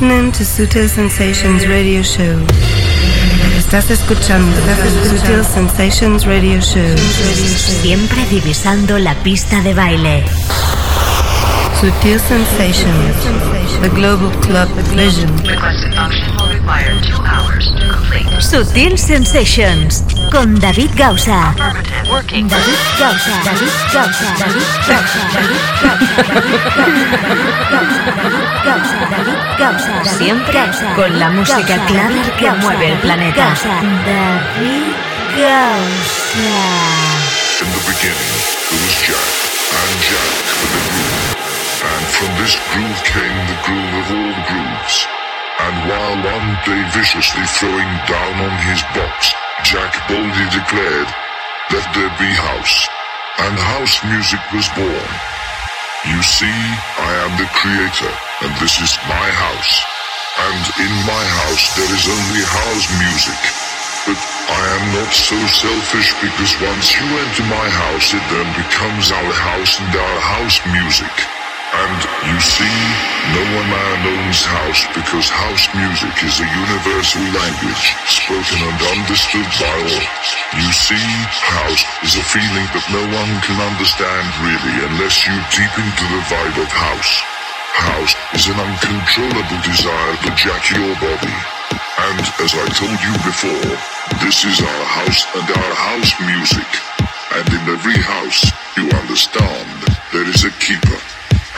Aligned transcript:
listening 0.00 0.30
to 0.30 0.44
Sutil 0.44 0.88
Sensations 0.88 1.66
Radio 1.66 2.02
Show. 2.04 2.38
Estás 3.56 3.90
escuchando 3.90 4.56
Sutil 5.04 5.44
Sensations 5.44 6.24
Radio 6.24 6.60
Show. 6.60 6.96
Siempre 6.96 8.24
divisando 8.30 8.98
la 8.98 9.14
pista 9.24 9.60
de 9.62 9.74
baile. 9.74 10.24
Sutil 11.78 12.18
Sensations, 12.18 13.14
the 13.80 13.88
global 13.94 14.30
club 14.42 14.68
vision. 14.98 15.30
Sutil 18.40 18.98
Sensations 18.98 20.02
con 20.32 20.58
David 20.58 20.90
Gausa. 20.96 21.54
David 21.54 22.50
Gausa. 22.98 23.30
David 23.44 23.70
Gausa. 23.94 24.26
David 24.42 24.66
Gausa. 24.88 25.22
David 25.32 25.62
Gausa. 25.78 26.10
David 29.14 29.38
Gausa. 29.56 30.18
Siempre 30.18 30.60
con 30.96 31.16
la 31.16 31.30
música 31.30 31.86
clave 31.86 32.22
que 32.40 32.50
mueve 32.60 32.92
el 32.92 32.98
planeta. 32.98 33.54
David 34.04 34.94
Gausa. 35.38 36.08
From 42.18 42.34
this 42.42 42.58
groove 42.74 43.02
came 43.06 43.38
the 43.46 43.58
groove 43.62 43.94
of 44.02 44.06
all 44.10 44.38
grooves. 44.50 44.96
And 45.62 45.76
while 45.86 46.18
one 46.18 46.50
day 46.66 46.82
viciously 46.90 47.46
throwing 47.46 47.92
down 48.10 48.34
on 48.42 48.54
his 48.66 48.82
box, 48.90 49.30
Jack 49.62 49.94
boldly 50.10 50.48
declared, 50.50 51.06
Let 51.70 51.86
there 51.94 52.10
be 52.18 52.30
house. 52.34 52.90
And 53.38 53.54
house 53.54 54.02
music 54.10 54.42
was 54.50 54.66
born. 54.74 55.10
You 56.10 56.18
see, 56.26 56.58
I 56.98 57.10
am 57.22 57.38
the 57.38 57.46
creator, 57.54 58.10
and 58.42 58.50
this 58.58 58.82
is 58.82 58.98
my 59.06 59.28
house. 59.38 59.74
And 60.42 60.62
in 60.82 60.94
my 61.06 61.22
house 61.22 61.64
there 61.78 61.92
is 61.94 62.02
only 62.02 62.42
house 62.42 62.86
music. 62.98 63.40
But 64.10 64.18
I 64.18 64.62
am 64.74 64.84
not 64.90 65.12
so 65.14 65.38
selfish 65.54 66.18
because 66.18 66.50
once 66.66 66.98
you 66.98 67.06
enter 67.06 67.46
my 67.46 67.68
house, 67.70 68.10
it 68.10 68.26
then 68.26 68.50
becomes 68.58 69.14
our 69.14 69.32
house 69.38 69.78
and 69.78 69.94
our 69.94 70.18
house 70.18 70.58
music. 70.66 71.37
And 71.68 72.00
you 72.32 72.38
see, 72.40 72.78
no 73.36 73.44
one 73.60 73.68
man 73.68 74.00
owns 74.08 74.40
house 74.40 74.88
because 74.96 75.28
house 75.28 75.68
music 75.76 76.16
is 76.24 76.40
a 76.40 76.48
universal 76.48 77.20
language 77.28 77.84
spoken 78.08 78.56
and 78.64 78.80
understood 78.96 79.44
by 79.60 79.68
all. 79.68 80.04
You 80.56 80.70
see, 80.72 81.08
house 81.44 81.84
is 82.00 82.16
a 82.16 82.24
feeling 82.24 82.68
that 82.72 82.88
no 82.88 83.04
one 83.12 83.32
can 83.44 83.60
understand 83.60 84.26
really 84.40 84.76
unless 84.88 85.28
you 85.28 85.36
deep 85.52 85.74
into 85.76 86.04
the 86.08 86.22
vibe 86.32 86.56
of 86.56 86.72
house. 86.72 87.12
House 87.76 88.16
is 88.32 88.48
an 88.48 88.56
uncontrollable 88.56 89.60
desire 89.60 90.16
to 90.24 90.30
jack 90.40 90.64
your 90.72 90.96
body. 91.04 91.36
And 92.00 92.24
as 92.40 92.56
I 92.56 92.64
told 92.80 92.96
you 92.96 93.12
before, 93.28 93.76
this 94.24 94.40
is 94.48 94.56
our 94.64 94.84
house 94.88 95.20
and 95.36 95.44
our 95.44 95.74
house 95.76 96.16
music. 96.24 96.70
And 97.36 97.46
in 97.52 97.76
every 97.76 98.00
house, 98.00 98.48
you 98.72 98.88
understand, 98.88 99.84
there 100.16 100.24
is 100.24 100.44
a 100.44 100.50
keeper. 100.64 101.07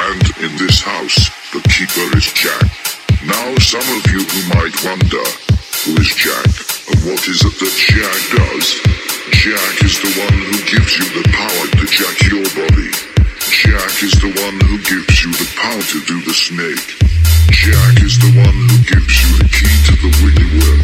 And 0.09 0.25
in 0.41 0.53
this 0.57 0.81
house, 0.81 1.29
the 1.53 1.61
keeper 1.69 2.09
is 2.17 2.33
Jack. 2.33 2.65
Now 3.21 3.53
some 3.61 3.85
of 3.85 4.03
you 4.09 4.25
who 4.25 4.41
might 4.57 4.73
wonder, 4.81 5.27
who 5.85 5.93
is 6.01 6.09
Jack? 6.17 6.49
And 6.89 6.99
what 7.05 7.21
is 7.29 7.45
it 7.45 7.55
that 7.61 7.75
Jack 7.77 8.21
does? 8.33 8.81
Jack 9.37 9.75
is 9.85 10.01
the 10.01 10.13
one 10.25 10.37
who 10.49 10.57
gives 10.65 10.97
you 10.97 11.07
the 11.21 11.25
power 11.37 11.65
to 11.77 11.85
jack 11.85 12.17
your 12.33 12.49
body. 12.57 12.91
Jack 13.53 13.93
is 14.01 14.17
the 14.25 14.33
one 14.41 14.57
who 14.65 14.81
gives 14.89 15.21
you 15.21 15.33
the 15.37 15.49
power 15.61 15.85
to 15.93 15.99
do 16.09 16.17
the 16.25 16.33
snake. 16.33 16.97
Jack 17.53 18.01
is 18.01 18.17
the 18.25 18.33
one 18.41 18.57
who 18.73 18.77
gives 18.89 19.15
you 19.21 19.31
the 19.37 19.49
key 19.53 19.75
to 19.85 19.95
the 20.01 20.11
willy 20.25 20.49
worm. 20.61 20.81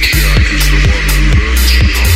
Jack 0.00 0.44
is 0.48 0.64
the 0.72 0.80
one 0.80 1.04
who 1.12 1.24
learns 1.44 1.72
you 1.76 1.88
how 1.92 2.15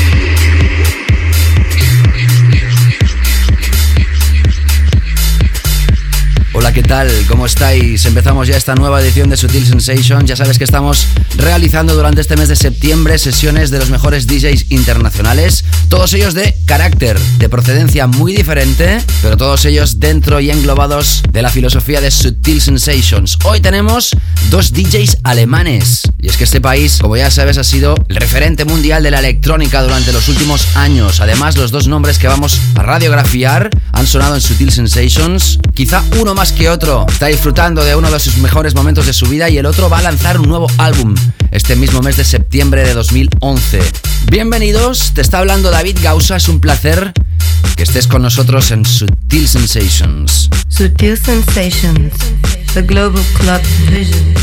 Hola, 6.60 6.74
¿qué 6.74 6.82
tal? 6.82 7.10
¿Cómo 7.26 7.46
estáis? 7.46 8.04
Empezamos 8.04 8.46
ya 8.46 8.54
esta 8.54 8.74
nueva 8.74 9.00
edición 9.00 9.30
de 9.30 9.38
Sutil 9.38 9.64
Sensation. 9.64 10.26
Ya 10.26 10.36
sabes 10.36 10.58
que 10.58 10.64
estamos 10.64 11.06
realizando 11.38 11.94
durante 11.94 12.20
este 12.20 12.36
mes 12.36 12.48
de 12.48 12.56
septiembre 12.56 13.16
sesiones 13.18 13.70
de 13.70 13.78
los 13.78 13.88
mejores 13.88 14.26
DJs 14.26 14.66
internacionales, 14.68 15.64
todos 15.88 16.12
ellos 16.12 16.34
de 16.34 16.54
carácter, 16.66 17.18
de 17.38 17.48
procedencia 17.48 18.06
muy 18.06 18.34
diferente, 18.34 19.02
pero 19.22 19.38
todos 19.38 19.64
ellos 19.64 20.00
dentro 20.00 20.38
y 20.38 20.50
englobados 20.50 21.22
de 21.32 21.40
la 21.40 21.48
filosofía 21.48 22.02
de 22.02 22.10
Sutil 22.10 22.60
Sensations. 22.60 23.38
Hoy 23.44 23.62
tenemos 23.62 24.10
dos 24.50 24.74
DJs 24.74 25.16
alemanes. 25.24 26.02
Y 26.20 26.28
es 26.28 26.36
que 26.36 26.44
este 26.44 26.60
país, 26.60 26.98
como 27.00 27.16
ya 27.16 27.30
sabes, 27.30 27.56
ha 27.56 27.64
sido 27.64 27.94
el 28.08 28.16
referente 28.16 28.66
mundial 28.66 29.02
de 29.02 29.10
la 29.10 29.20
electrónica 29.20 29.82
durante 29.82 30.12
los 30.12 30.28
últimos 30.28 30.76
años. 30.76 31.22
Además, 31.22 31.56
los 31.56 31.70
dos 31.70 31.86
nombres 31.88 32.18
que 32.18 32.28
vamos 32.28 32.60
a 32.74 32.82
radiografiar 32.82 33.70
han 33.92 34.06
sonado 34.06 34.34
en 34.34 34.42
Sutil 34.42 34.70
Sensations. 34.70 35.58
Quizá 35.72 36.04
uno 36.20 36.34
más 36.34 36.49
que 36.52 36.68
otro 36.68 37.06
está 37.08 37.26
disfrutando 37.26 37.84
de 37.84 37.94
uno 37.94 38.10
de 38.10 38.18
sus 38.20 38.38
mejores 38.38 38.74
momentos 38.74 39.06
de 39.06 39.12
su 39.12 39.26
vida 39.26 39.48
y 39.48 39.58
el 39.58 39.66
otro 39.66 39.88
va 39.88 39.98
a 39.98 40.02
lanzar 40.02 40.40
un 40.40 40.48
nuevo 40.48 40.66
álbum 40.78 41.14
este 41.50 41.76
mismo 41.76 42.00
mes 42.02 42.16
de 42.16 42.24
septiembre 42.24 42.84
de 42.84 42.94
2011. 42.94 43.80
Bienvenidos, 44.30 45.12
te 45.12 45.20
está 45.20 45.38
hablando 45.38 45.70
David 45.70 45.98
Gausa, 46.02 46.36
es 46.36 46.48
un 46.48 46.60
placer 46.60 47.12
que 47.76 47.82
estés 47.82 48.06
con 48.06 48.22
nosotros 48.22 48.70
en 48.70 48.84
Sutil 48.84 49.48
Sensations. 49.48 50.48
Sutil 50.68 51.18
Sensations, 51.18 52.12
the 52.74 52.82
global 52.82 53.22
club 53.34 53.60
vision. 53.90 54.34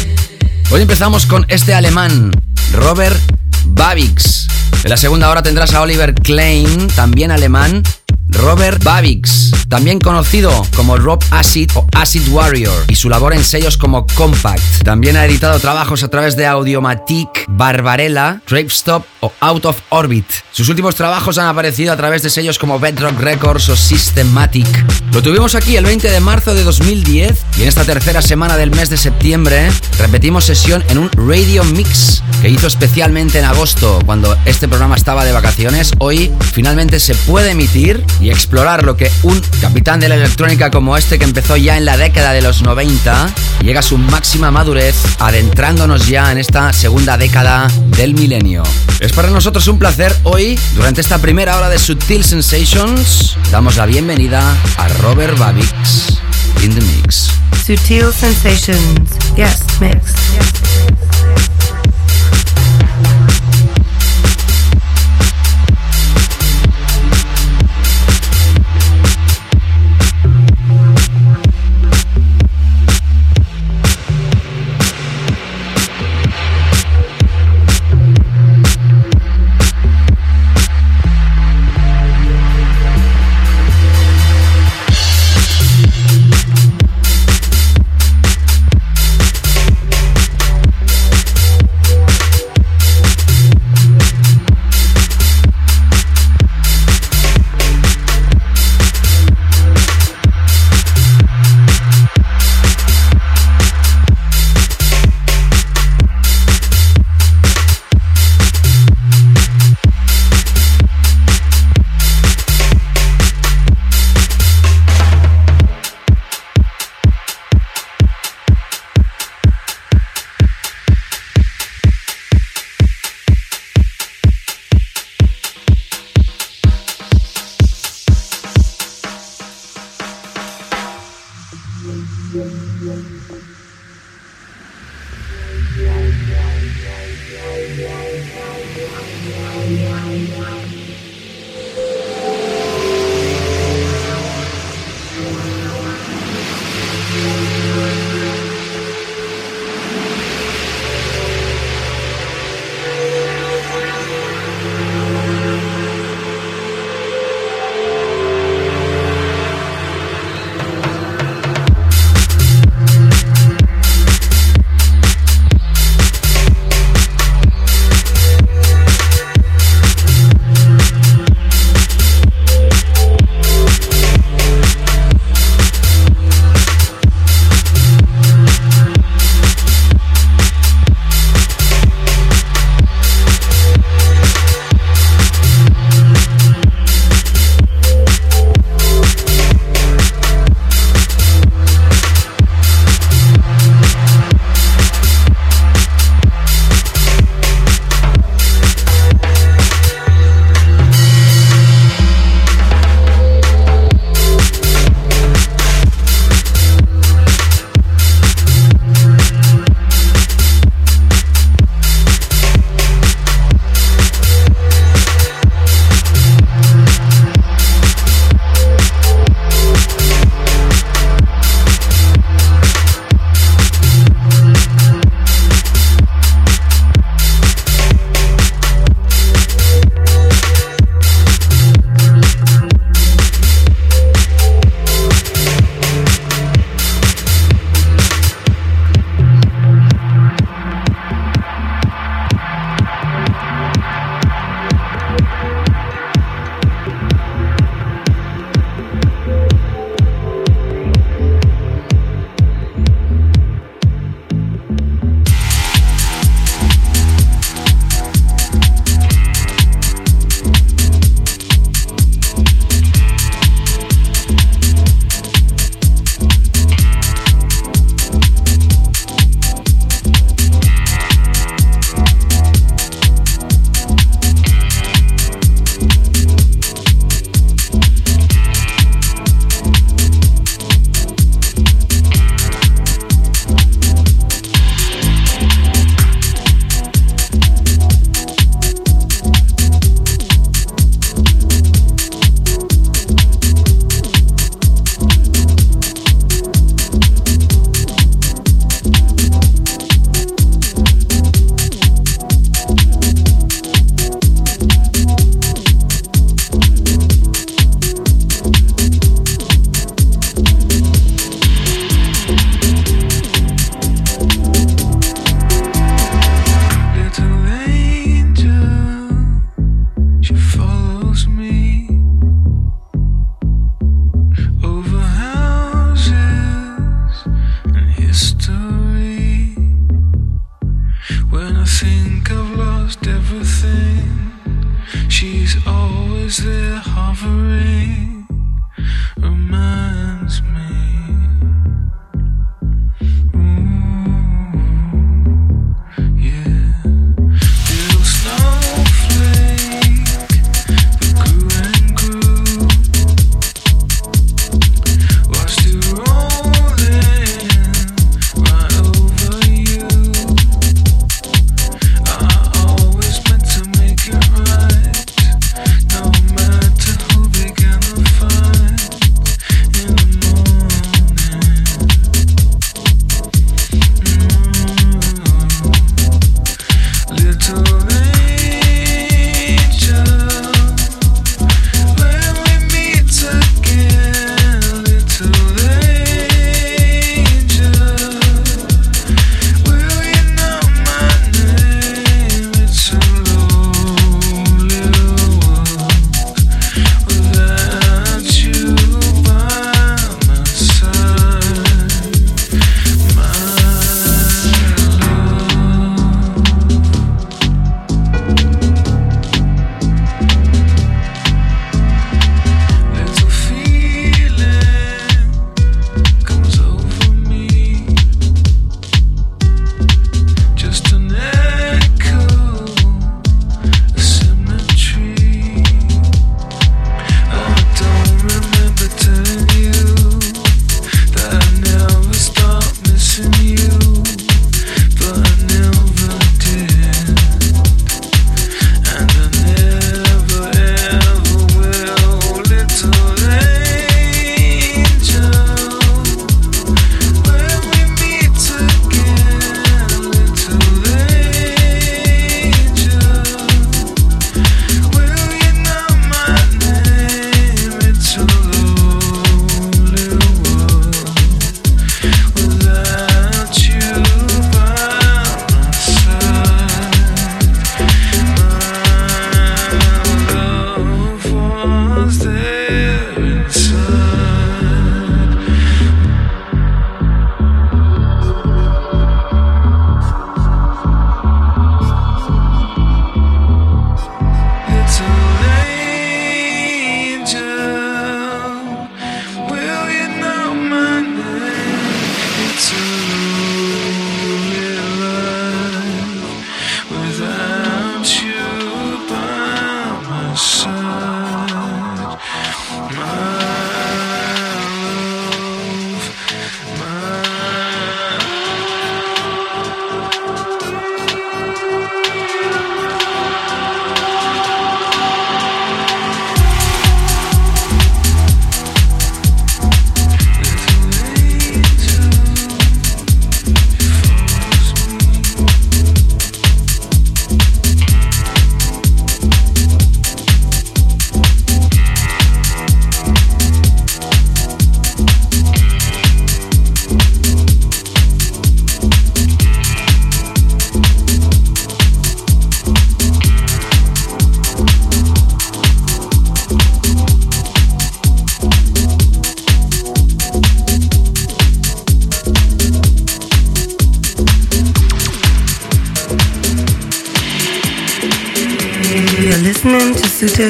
Hoy 0.69 0.81
empezamos 0.81 1.25
con 1.25 1.45
este 1.49 1.73
alemán, 1.73 2.31
Robert 2.73 3.19
Babix. 3.65 4.47
En 4.83 4.89
la 4.89 4.97
segunda 4.97 5.29
hora 5.29 5.41
tendrás 5.41 5.73
a 5.73 5.81
Oliver 5.81 6.13
Klein, 6.13 6.87
también 6.95 7.31
alemán. 7.31 7.83
Robert 8.29 8.83
Babix, 8.83 9.51
también 9.69 9.99
conocido 9.99 10.51
como 10.75 10.97
Rob 10.97 11.23
Acid 11.31 11.71
o 11.75 11.85
Acid 11.95 12.27
Warrior, 12.29 12.85
y 12.87 12.95
su 12.95 13.09
labor 13.09 13.33
en 13.33 13.43
sellos 13.43 13.77
como 13.77 14.05
Compact. 14.07 14.83
También 14.83 15.17
ha 15.17 15.25
editado 15.25 15.59
trabajos 15.59 16.03
a 16.03 16.07
través 16.07 16.35
de 16.35 16.45
Audiomatic, 16.45 17.45
Barbarella, 17.47 18.41
Trape 18.45 18.67
Stop 18.67 19.05
o 19.21 19.31
Out 19.39 19.65
of 19.65 19.81
Orbit. 19.89 20.25
Sus 20.51 20.69
últimos 20.69 20.95
trabajos 20.95 21.37
han 21.37 21.47
aparecido 21.47 21.93
a 21.93 21.97
través 21.97 22.23
de 22.23 22.29
sellos 22.29 22.57
como 22.57 22.79
Bedrock 22.79 23.19
Records 23.19 23.69
o 23.69 23.75
Systematic. 23.75 24.67
Lo 25.13 25.21
tuvimos 25.21 25.55
aquí 25.55 25.75
el 25.77 25.85
20 25.85 26.09
de 26.09 26.19
marzo 26.19 26.53
de 26.53 26.63
2010 26.63 27.45
y 27.57 27.61
en 27.61 27.67
esta 27.67 27.83
tercera 27.83 28.21
semana 28.21 28.57
del 28.57 28.71
mes 28.71 28.89
de 28.89 28.97
septiembre 28.97 29.71
repetimos 29.97 30.45
sesión 30.45 30.83
en 30.89 30.97
un 30.97 31.09
Radio 31.11 31.63
Mix 31.63 32.23
que 32.41 32.49
hizo 32.49 32.67
especialmente 32.67 33.39
en 33.39 33.45
agosto 33.45 33.99
cuando 34.05 34.37
este 34.45 34.67
programa 34.67 34.95
estaba 34.95 35.25
de 35.25 35.31
vacaciones. 35.31 35.91
Hoy 35.99 36.31
finalmente 36.53 36.99
se 36.99 37.15
puede 37.15 37.51
emitir 37.51 38.03
y 38.19 38.29
explorar 38.29 38.83
lo 38.83 38.97
que 38.97 39.11
un 39.23 39.41
capitán 39.61 39.99
de 39.99 40.09
la 40.09 40.15
electrónica 40.15 40.71
como 40.71 40.97
este 40.97 41.19
que 41.19 41.25
empezó 41.25 41.57
ya 41.57 41.77
en 41.77 41.85
la 41.85 41.97
década 41.97 42.33
de 42.33 42.41
los 42.41 42.61
90 42.61 43.29
llega 43.61 43.79
a 43.79 43.83
su 43.83 43.97
máxima 43.97 44.51
madurez 44.51 44.95
adentrándonos 45.19 46.07
ya 46.07 46.31
en 46.31 46.37
esta 46.37 46.73
segunda 46.73 47.17
década 47.17 47.67
del 47.97 48.13
milenio. 48.13 48.63
Es 48.99 49.11
para 49.13 49.29
nosotros 49.29 49.67
un 49.67 49.77
placer 49.77 50.15
hoy, 50.23 50.57
durante 50.75 51.01
esta 51.01 51.19
primera 51.19 51.57
hora 51.57 51.69
de 51.69 51.77
Sutil 51.77 52.23
Sensations, 52.23 53.37
damos 53.51 53.77
la 53.77 53.85
bienvenida 53.85 54.55
a 54.77 54.87
Robert 55.01 55.37
Babix 55.37 56.19
in 56.63 56.73
the 56.73 56.81
mix. 56.81 57.31
Sutil 57.65 58.11
Sensations, 58.13 59.11
yes, 59.35 59.61
mix. 59.79 60.13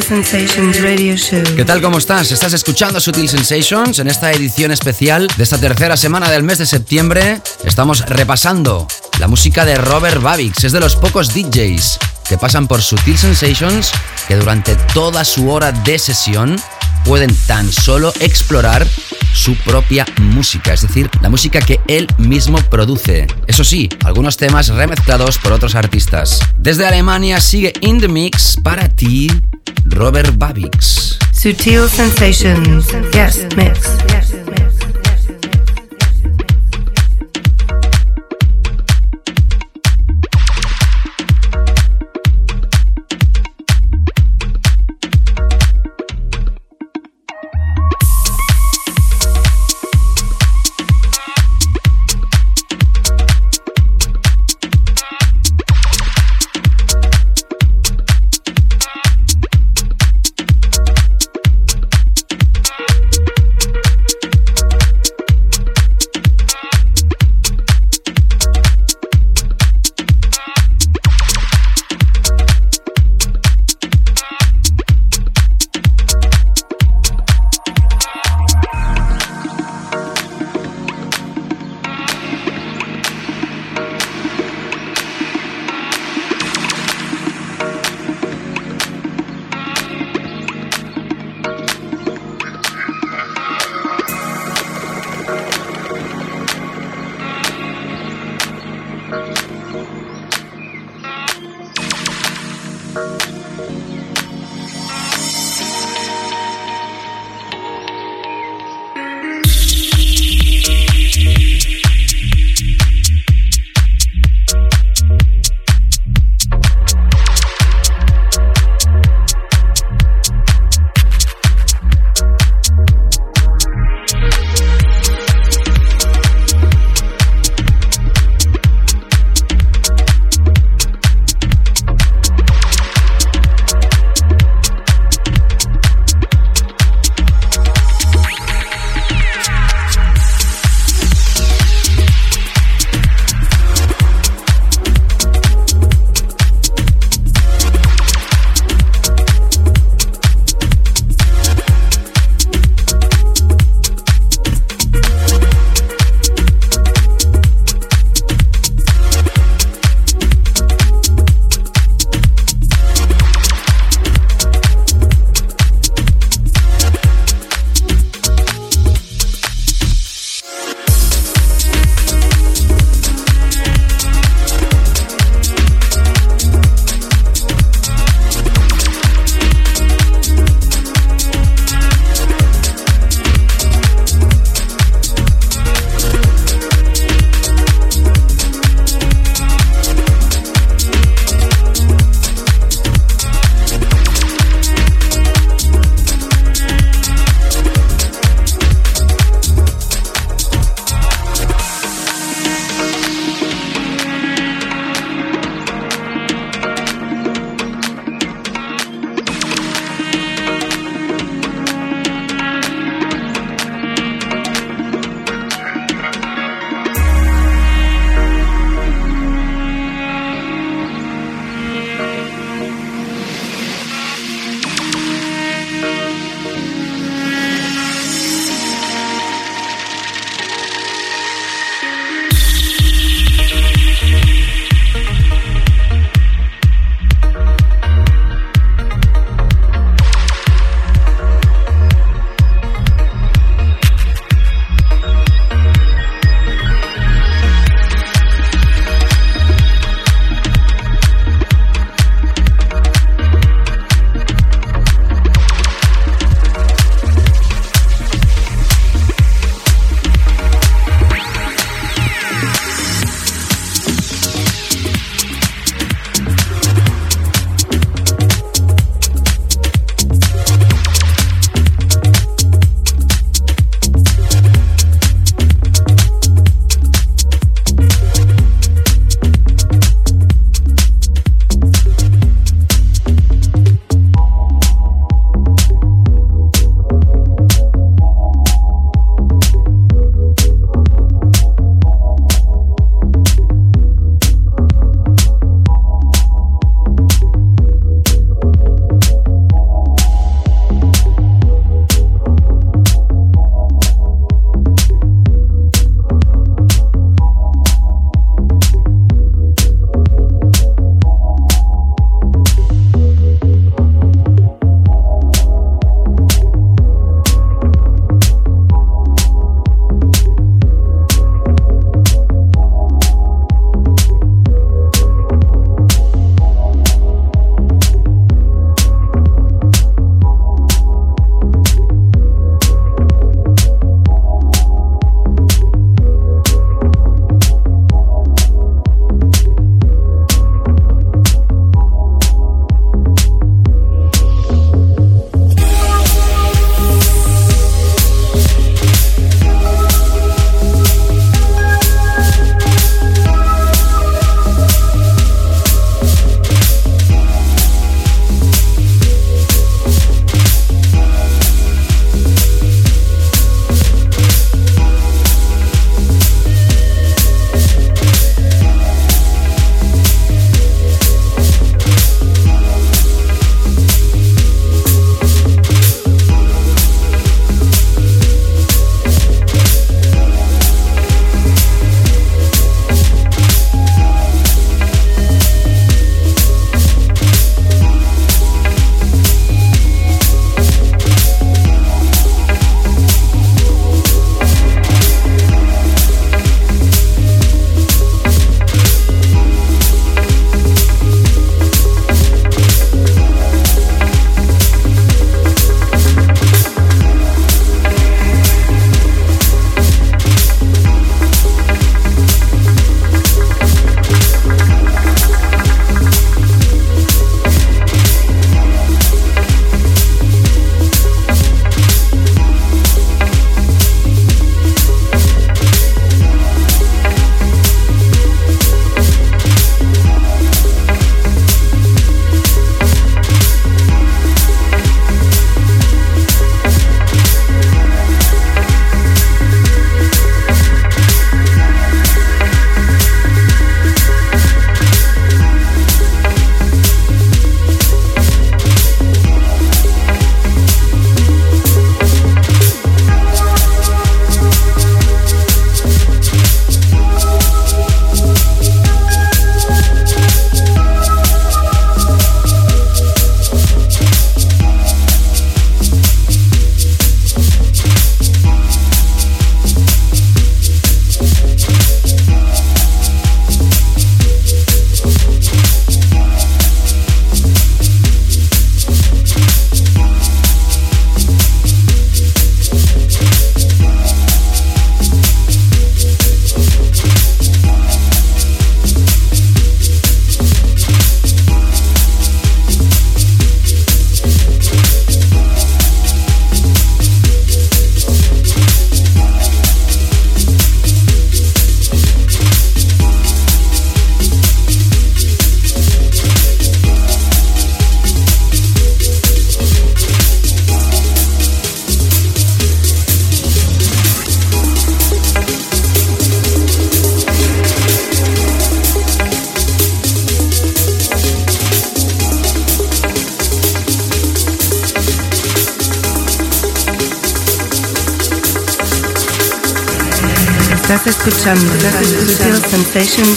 Sensations 0.07 0.81
Radio 0.81 1.17
Show. 1.17 1.43
¿Qué 1.57 1.65
tal? 1.65 1.81
¿Cómo 1.81 1.97
estás? 1.97 2.31
Estás 2.31 2.53
escuchando 2.53 3.01
Sutil 3.01 3.27
Sensations 3.27 3.99
en 3.99 4.07
esta 4.07 4.31
edición 4.31 4.71
especial 4.71 5.27
de 5.35 5.43
esta 5.43 5.57
tercera 5.57 5.97
semana 5.97 6.29
del 6.29 6.43
mes 6.43 6.59
de 6.59 6.65
septiembre. 6.65 7.41
Estamos 7.65 8.05
repasando 8.05 8.87
la 9.19 9.27
música 9.27 9.65
de 9.65 9.75
Robert 9.75 10.21
Babix. 10.21 10.63
Es 10.63 10.71
de 10.71 10.79
los 10.79 10.95
pocos 10.95 11.33
DJs 11.33 11.99
que 12.29 12.37
pasan 12.37 12.69
por 12.69 12.81
Sutil 12.81 13.17
Sensations 13.17 13.91
que 14.29 14.37
durante 14.37 14.77
toda 14.93 15.25
su 15.25 15.49
hora 15.49 15.73
de 15.73 15.99
sesión 15.99 16.55
pueden 17.03 17.35
tan 17.45 17.69
solo 17.69 18.13
explorar 18.21 18.87
su 19.33 19.55
propia 19.55 20.05
música, 20.19 20.73
es 20.73 20.81
decir, 20.81 21.09
la 21.21 21.29
música 21.29 21.59
que 21.59 21.79
él 21.87 22.07
mismo 22.17 22.57
produce. 22.69 23.27
Eso 23.45 23.63
sí, 23.63 23.87
algunos 24.03 24.37
temas 24.37 24.69
remezclados 24.69 25.37
por 25.37 25.51
otros 25.51 25.75
artistas. 25.75 26.39
Desde 26.57 26.85
Alemania 26.85 27.39
sigue 27.39 27.73
In 27.81 27.99
the 27.99 28.07
Mix 28.07 28.57
para 28.63 28.89
ti, 28.89 29.29
Robert 29.97 30.37
Babix. 30.37 31.17
Sutil 31.33 31.87
Sensations, 31.89 32.85
yes, 33.15 33.47
mix. 33.55 34.06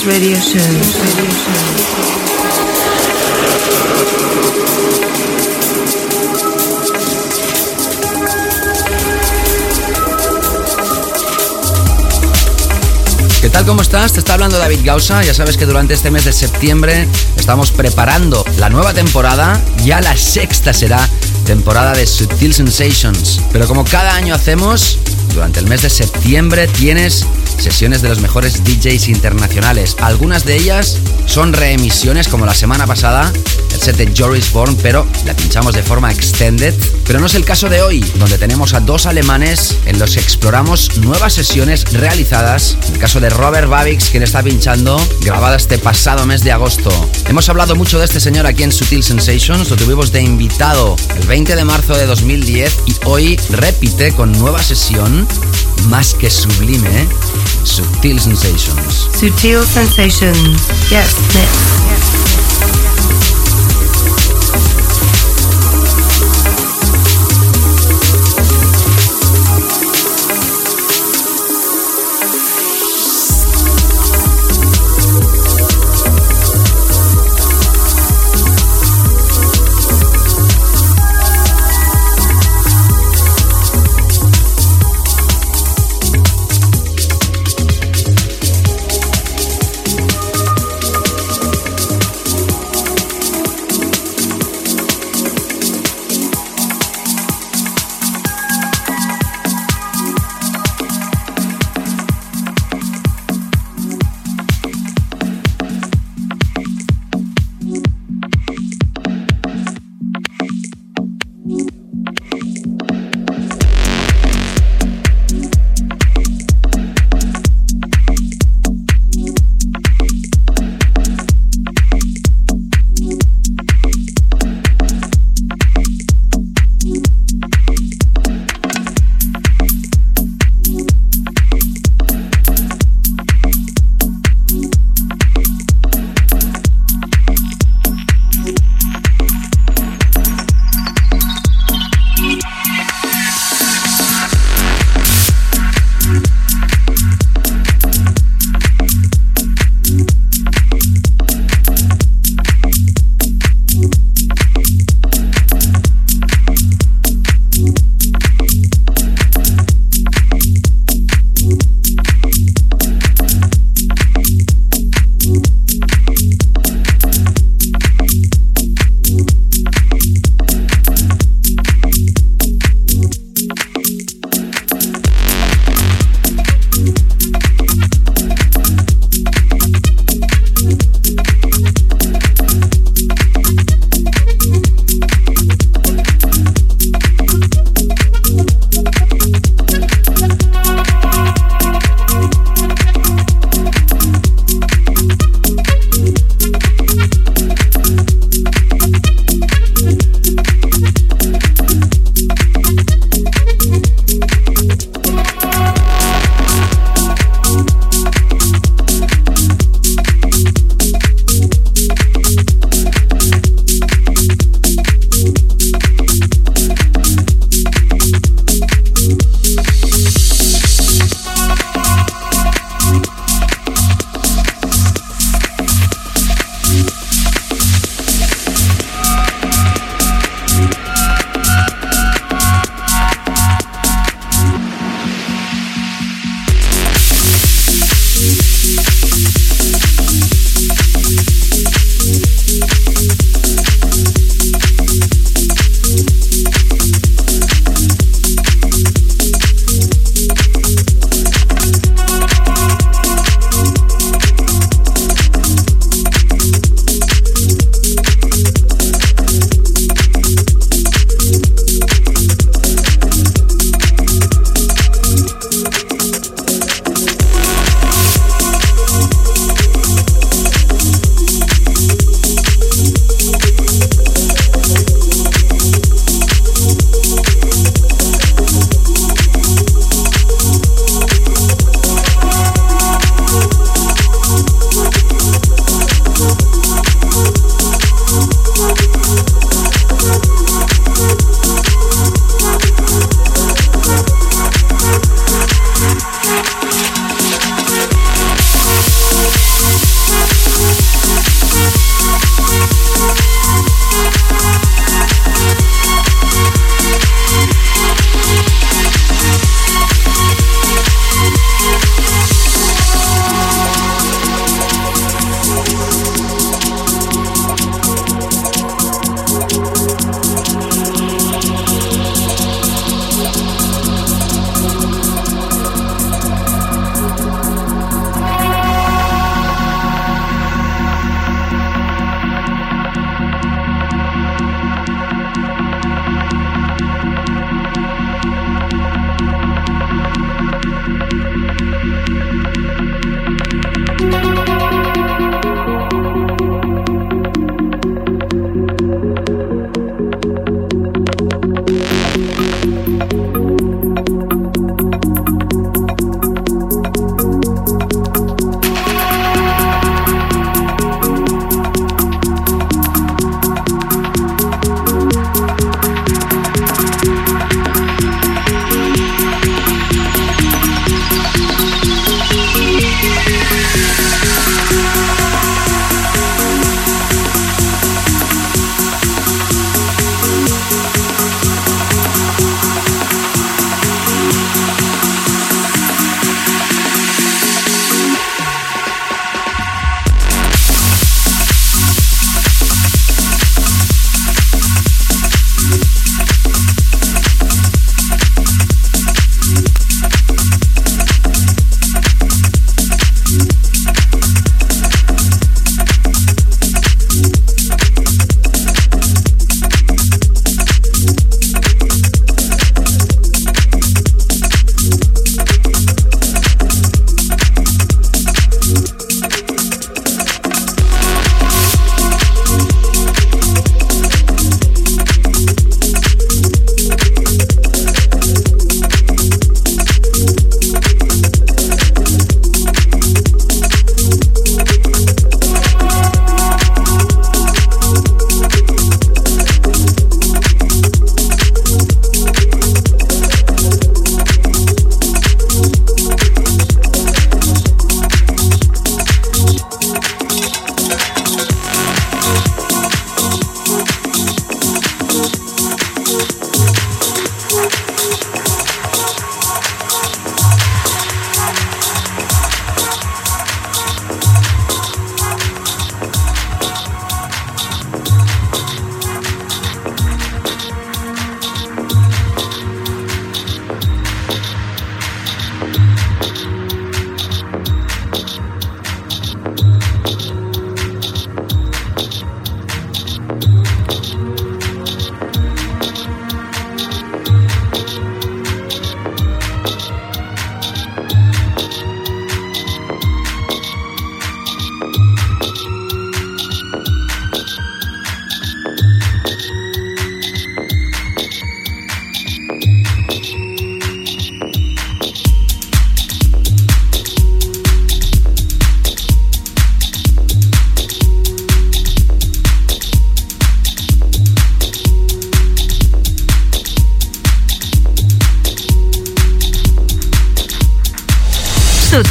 Radio 0.04 0.36
Show. 0.40 0.60
¿Qué 13.40 13.48
tal? 13.48 13.64
¿Cómo 13.64 13.82
estás? 13.82 14.14
Te 14.14 14.18
está 14.18 14.34
hablando 14.34 14.58
David 14.58 14.80
Gausa. 14.82 15.22
Ya 15.22 15.32
sabes 15.32 15.56
que 15.56 15.66
durante 15.66 15.94
este 15.94 16.10
mes 16.10 16.24
de 16.24 16.32
septiembre 16.32 17.06
estamos 17.36 17.70
preparando 17.70 18.44
la 18.58 18.70
nueva 18.70 18.92
temporada. 18.92 19.62
Ya 19.84 20.00
la 20.00 20.16
sexta 20.16 20.72
será 20.72 21.08
temporada 21.46 21.92
de 21.92 22.08
Sutil 22.08 22.54
Sensations. 22.54 23.40
Pero 23.52 23.68
como 23.68 23.84
cada 23.84 24.16
año 24.16 24.34
hacemos, 24.34 24.98
durante 25.32 25.60
el 25.60 25.66
mes 25.66 25.82
de 25.82 25.90
septiembre 25.90 26.66
tienes 26.66 27.24
sesiones 27.62 28.02
de 28.02 28.08
los 28.08 28.20
mejores 28.20 28.64
DJs 28.64 29.08
internacionales. 29.08 29.96
Algunas 30.00 30.44
de 30.44 30.56
ellas 30.56 30.98
son 31.26 31.52
reemisiones 31.52 32.28
como 32.28 32.46
la 32.46 32.54
semana 32.54 32.86
pasada, 32.86 33.32
el 33.72 33.80
set 33.80 33.96
de 33.96 34.12
Joris 34.16 34.52
Born, 34.52 34.76
pero 34.82 35.06
la 35.24 35.34
pinchamos 35.34 35.74
de 35.74 35.82
forma 35.82 36.10
extended. 36.10 36.74
Pero 37.06 37.20
no 37.20 37.26
es 37.26 37.34
el 37.34 37.44
caso 37.44 37.68
de 37.68 37.82
hoy, 37.82 38.00
donde 38.18 38.38
tenemos 38.38 38.74
a 38.74 38.80
dos 38.80 39.06
alemanes 39.06 39.76
en 39.86 39.98
los 39.98 40.14
que 40.14 40.20
exploramos 40.20 40.98
nuevas 40.98 41.34
sesiones 41.34 41.92
realizadas. 41.92 42.76
En 42.86 42.94
el 42.94 42.98
caso 42.98 43.20
de 43.20 43.30
Robert 43.30 43.68
Babix, 43.68 44.10
quien 44.10 44.22
está 44.22 44.42
pinchando, 44.42 45.00
grabada 45.20 45.56
este 45.56 45.78
pasado 45.78 46.26
mes 46.26 46.42
de 46.42 46.52
agosto. 46.52 46.90
Hemos 47.28 47.48
hablado 47.48 47.74
mucho 47.76 47.98
de 47.98 48.04
este 48.04 48.20
señor 48.20 48.46
aquí 48.46 48.62
en 48.62 48.72
Sutil 48.72 49.02
Sensations, 49.02 49.70
lo 49.70 49.76
tuvimos 49.76 50.12
de 50.12 50.22
invitado 50.22 50.96
el 51.16 51.26
20 51.26 51.56
de 51.56 51.64
marzo 51.64 51.94
de 51.94 52.06
2010 52.06 52.76
y 52.86 52.94
hoy 53.04 53.40
repite 53.50 54.12
con 54.12 54.32
nueva 54.32 54.62
sesión 54.62 55.26
más 55.88 56.14
que 56.14 56.30
sublime, 56.30 56.88
¿eh? 56.88 57.08
Sutil 57.64 58.18
Sensations. 58.18 59.06
Sutil 59.12 59.62
Sensations. 59.62 60.90
Yes, 60.90 61.14
mix. 61.34 61.89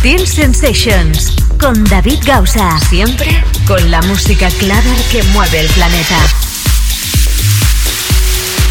Sutil 0.02 0.26
Sensations 0.26 1.34
con 1.60 1.84
David 1.84 2.20
Gausa. 2.26 2.80
Siempre 2.90 3.44
con 3.68 3.92
la 3.92 4.02
música 4.04 4.50
clara 4.52 4.96
que 5.12 5.22
mueve 5.34 5.60
el 5.60 5.68
planeta. 5.68 6.18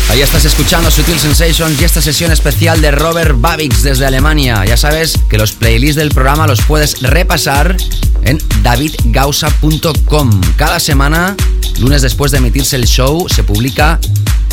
Ahí 0.09 0.23
estás 0.23 0.47
escuchando 0.47 0.91
Sutil 0.91 1.19
Sensations 1.19 1.79
y 1.79 1.85
esta 1.85 2.01
sesión 2.01 2.33
especial 2.33 2.81
de 2.81 2.93
Robert 2.93 3.35
Babix 3.39 3.83
desde 3.83 4.07
Alemania. 4.07 4.65
Ya 4.65 4.79
sabes 4.79 5.19
que 5.29 5.37
los 5.37 5.53
playlists 5.53 5.97
del 5.97 6.09
programa 6.09 6.47
los 6.47 6.63
puedes 6.63 7.03
repasar 7.03 7.77
en 8.25 8.39
davidgausa.com. 8.63 10.41
Cada 10.57 10.81
semana, 10.81 11.37
lunes 11.79 12.01
después 12.01 12.33
de 12.33 12.39
emitirse 12.39 12.77
el 12.77 12.87
show, 12.87 13.29
se 13.29 13.45
publica 13.45 14.01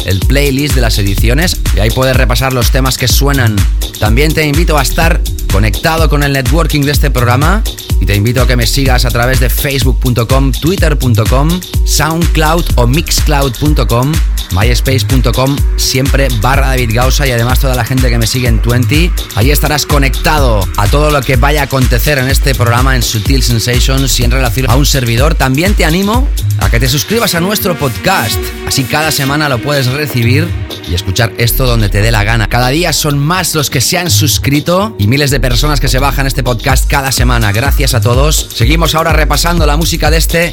el 0.06 0.20
playlist 0.20 0.76
de 0.76 0.82
las 0.82 0.98
ediciones 1.00 1.58
y 1.74 1.80
ahí 1.80 1.90
puedes 1.92 2.18
repasar 2.18 2.52
los 2.52 2.72
temas 2.72 2.98
que 2.98 3.08
suenan. 3.08 3.56
También 3.98 4.34
te 4.34 4.46
invito 4.46 4.78
a 4.78 4.82
estar 4.82 5.22
conectado 5.56 6.10
con 6.10 6.22
el 6.22 6.34
networking 6.34 6.82
de 6.82 6.92
este 6.92 7.10
programa 7.10 7.64
y 8.02 8.06
te 8.06 8.14
invito 8.14 8.42
a 8.42 8.48
que 8.48 8.58
me 8.58 8.68
sigas 8.68 9.06
a 9.06 9.10
través 9.10 9.40
de 9.40 9.50
facebook.com, 9.50 10.52
twitter.com, 10.52 11.62
soundcloud 11.86 12.66
o 12.76 12.86
mixcloud.com, 12.86 14.12
myspace.com, 14.52 15.56
siempre 15.78 16.28
barra 16.42 16.68
David 16.68 16.92
Gausa 16.94 17.26
y 17.26 17.32
además 17.32 17.62
toda 17.62 17.74
la 17.74 17.86
gente 17.86 18.10
que 18.10 18.18
me 18.18 18.28
sigue 18.28 18.50
en 18.50 18.62
20. 18.62 19.10
Ahí 19.36 19.50
estarás 19.50 19.86
conectado 19.86 20.60
a 20.76 20.88
todo 20.88 21.10
lo 21.10 21.22
que 21.22 21.38
vaya 21.38 21.62
a 21.62 21.64
acontecer 21.66 22.18
en 22.18 22.28
este 22.28 22.54
programa 22.54 22.98
en 22.98 23.02
Sutil 23.02 23.42
Sensations 23.42 24.20
y 24.20 24.26
en 24.26 24.32
relación 24.32 24.70
a 24.70 24.76
un 24.76 24.86
servidor. 24.86 25.36
También 25.36 25.74
te 25.74 25.86
animo 25.86 26.28
a 26.60 26.70
que 26.70 26.80
te 26.80 26.88
suscribas 26.88 27.36
a 27.36 27.40
nuestro 27.40 27.78
podcast, 27.78 28.40
así 28.68 28.84
cada 28.84 29.12
semana 29.12 29.50
lo 29.50 29.62
puedes 29.62 29.88
recibir 29.88 30.48
y 30.90 30.94
escuchar 30.94 31.34
esto 31.38 31.66
donde 31.66 31.90
te 31.90 32.02
dé 32.02 32.12
la 32.12 32.24
gana. 32.24 32.48
Cada 32.48 32.70
día 32.70 32.94
son 32.94 33.18
más 33.18 33.56
los 33.56 33.70
que 33.70 33.82
se 33.82 33.98
han 33.98 34.10
suscrito 34.10 34.96
y 35.00 35.08
miles 35.08 35.32
de 35.32 35.40
personas 35.40 35.80
que 35.80 35.88
se 35.88 36.00
bajan 36.00 36.28
este 36.28 36.44
podcast 36.44 36.90
cada 36.90 37.12
semana. 37.12 37.52
Gracias 37.52 37.94
a 37.94 38.02
todos. 38.02 38.50
Seguimos 38.54 38.96
ahora 38.96 39.14
repasando 39.14 39.66
la 39.66 39.78
música 39.78 40.12
de 40.12 40.18
este 40.18 40.52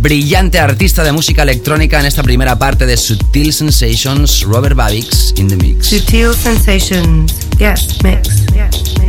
brillante 0.00 0.58
artista 0.58 1.02
de 1.02 1.12
música 1.12 1.42
electrónica 1.42 1.98
en 2.00 2.06
esta 2.06 2.22
primera 2.22 2.58
parte 2.58 2.86
de 2.86 2.96
Sutil 2.96 3.52
Sensations, 3.52 4.42
Robert 4.42 4.76
Babix 4.76 5.34
in 5.36 5.48
the 5.48 5.56
Mix. 5.56 5.88
Sutil 5.88 6.34
Sensations, 6.34 7.32
yes, 7.58 8.02
mix. 8.02 8.46
Yes, 8.52 8.98
mix. 8.98 9.07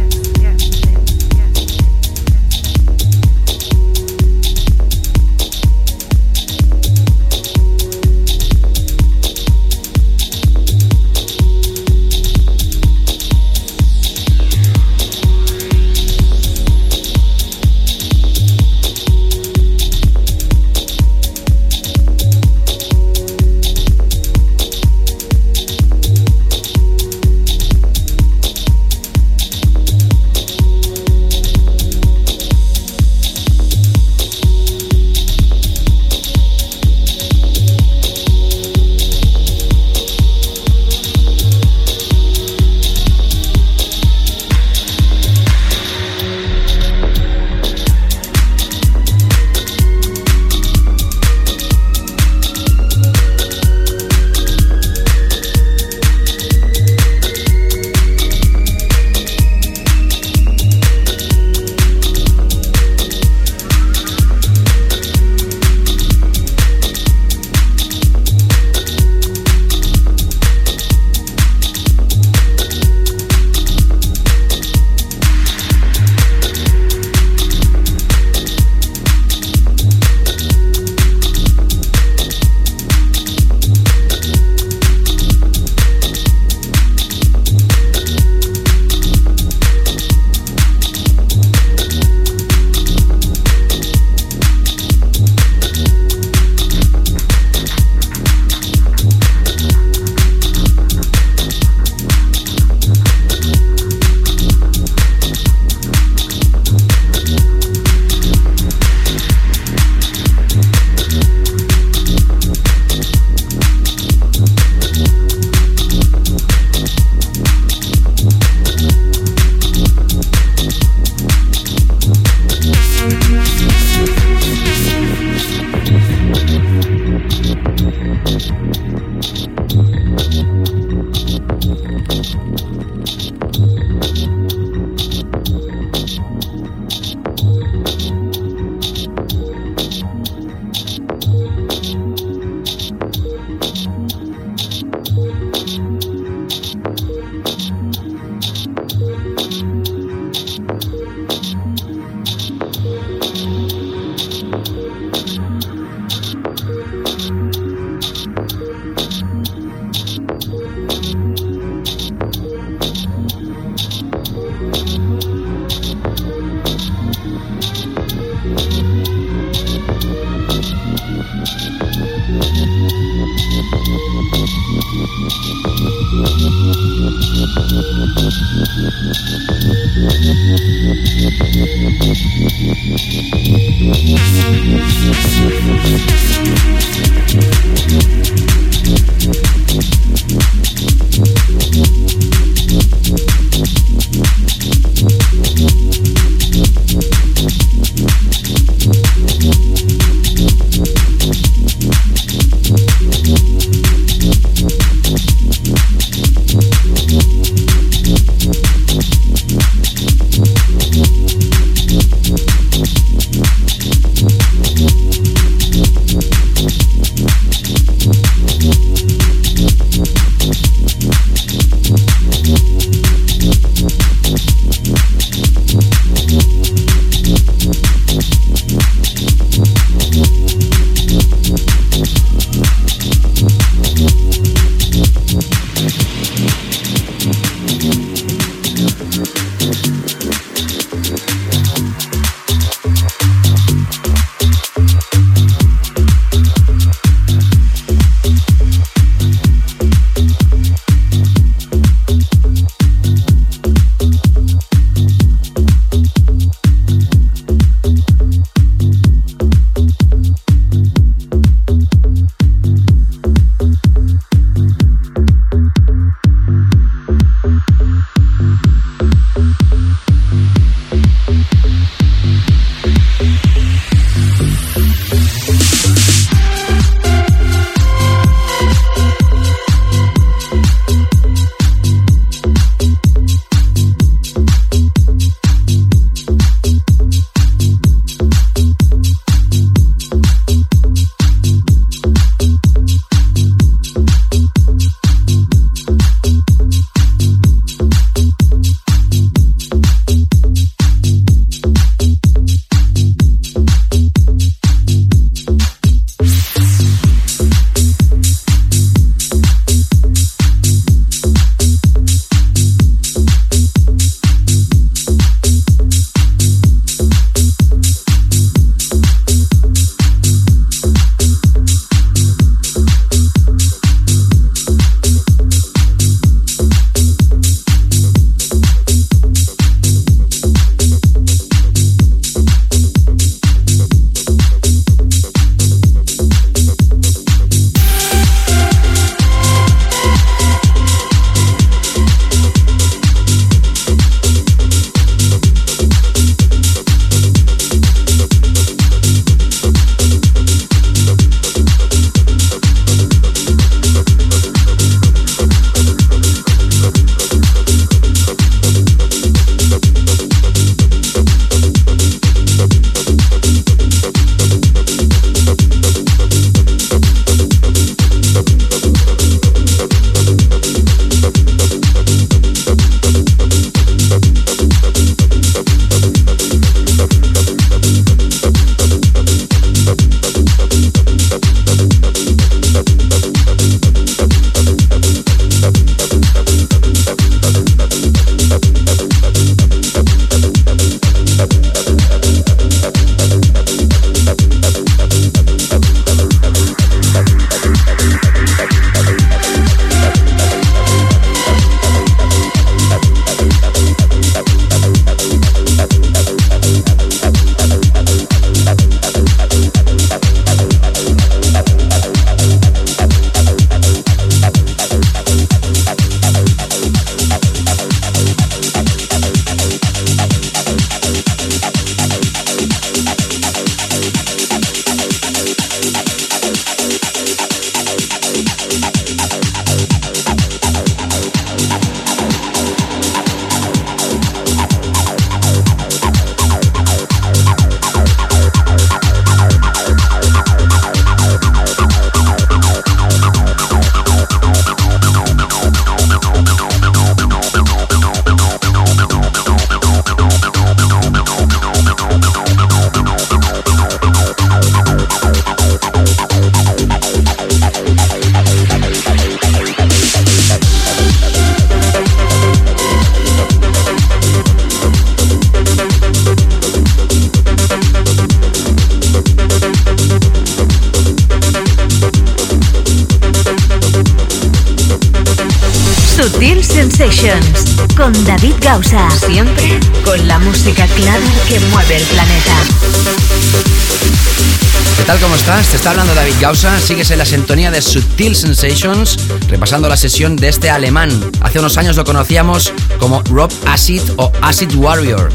Gausa. 486.39 486.79
Sigues 486.79 487.11
en 487.11 487.17
la 487.17 487.25
sintonía 487.25 487.69
de 487.69 487.81
Subtil 487.81 488.33
Sensations, 488.33 489.17
repasando 489.49 489.89
la 489.89 489.97
sesión 489.97 490.37
de 490.37 490.47
este 490.47 490.69
alemán. 490.69 491.09
Hace 491.41 491.59
unos 491.59 491.77
años 491.77 491.97
lo 491.97 492.05
conocíamos 492.05 492.71
como 492.97 493.21
Rob 493.23 493.51
Acid 493.67 494.01
o 494.15 494.31
Acid 494.41 494.73
Warrior. 494.75 495.31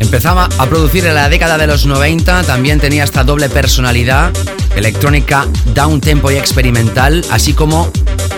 Empezaba 0.00 0.48
a 0.58 0.66
producir 0.66 1.06
en 1.06 1.14
la 1.14 1.30
década 1.30 1.56
de 1.56 1.66
los 1.66 1.86
90, 1.86 2.42
también 2.42 2.80
tenía 2.80 3.04
esta 3.04 3.24
doble 3.24 3.48
personalidad, 3.48 4.30
electrónica, 4.76 5.46
down 5.74 6.00
tempo 6.00 6.30
y 6.30 6.36
experimental, 6.36 7.24
así 7.30 7.54
como 7.54 7.90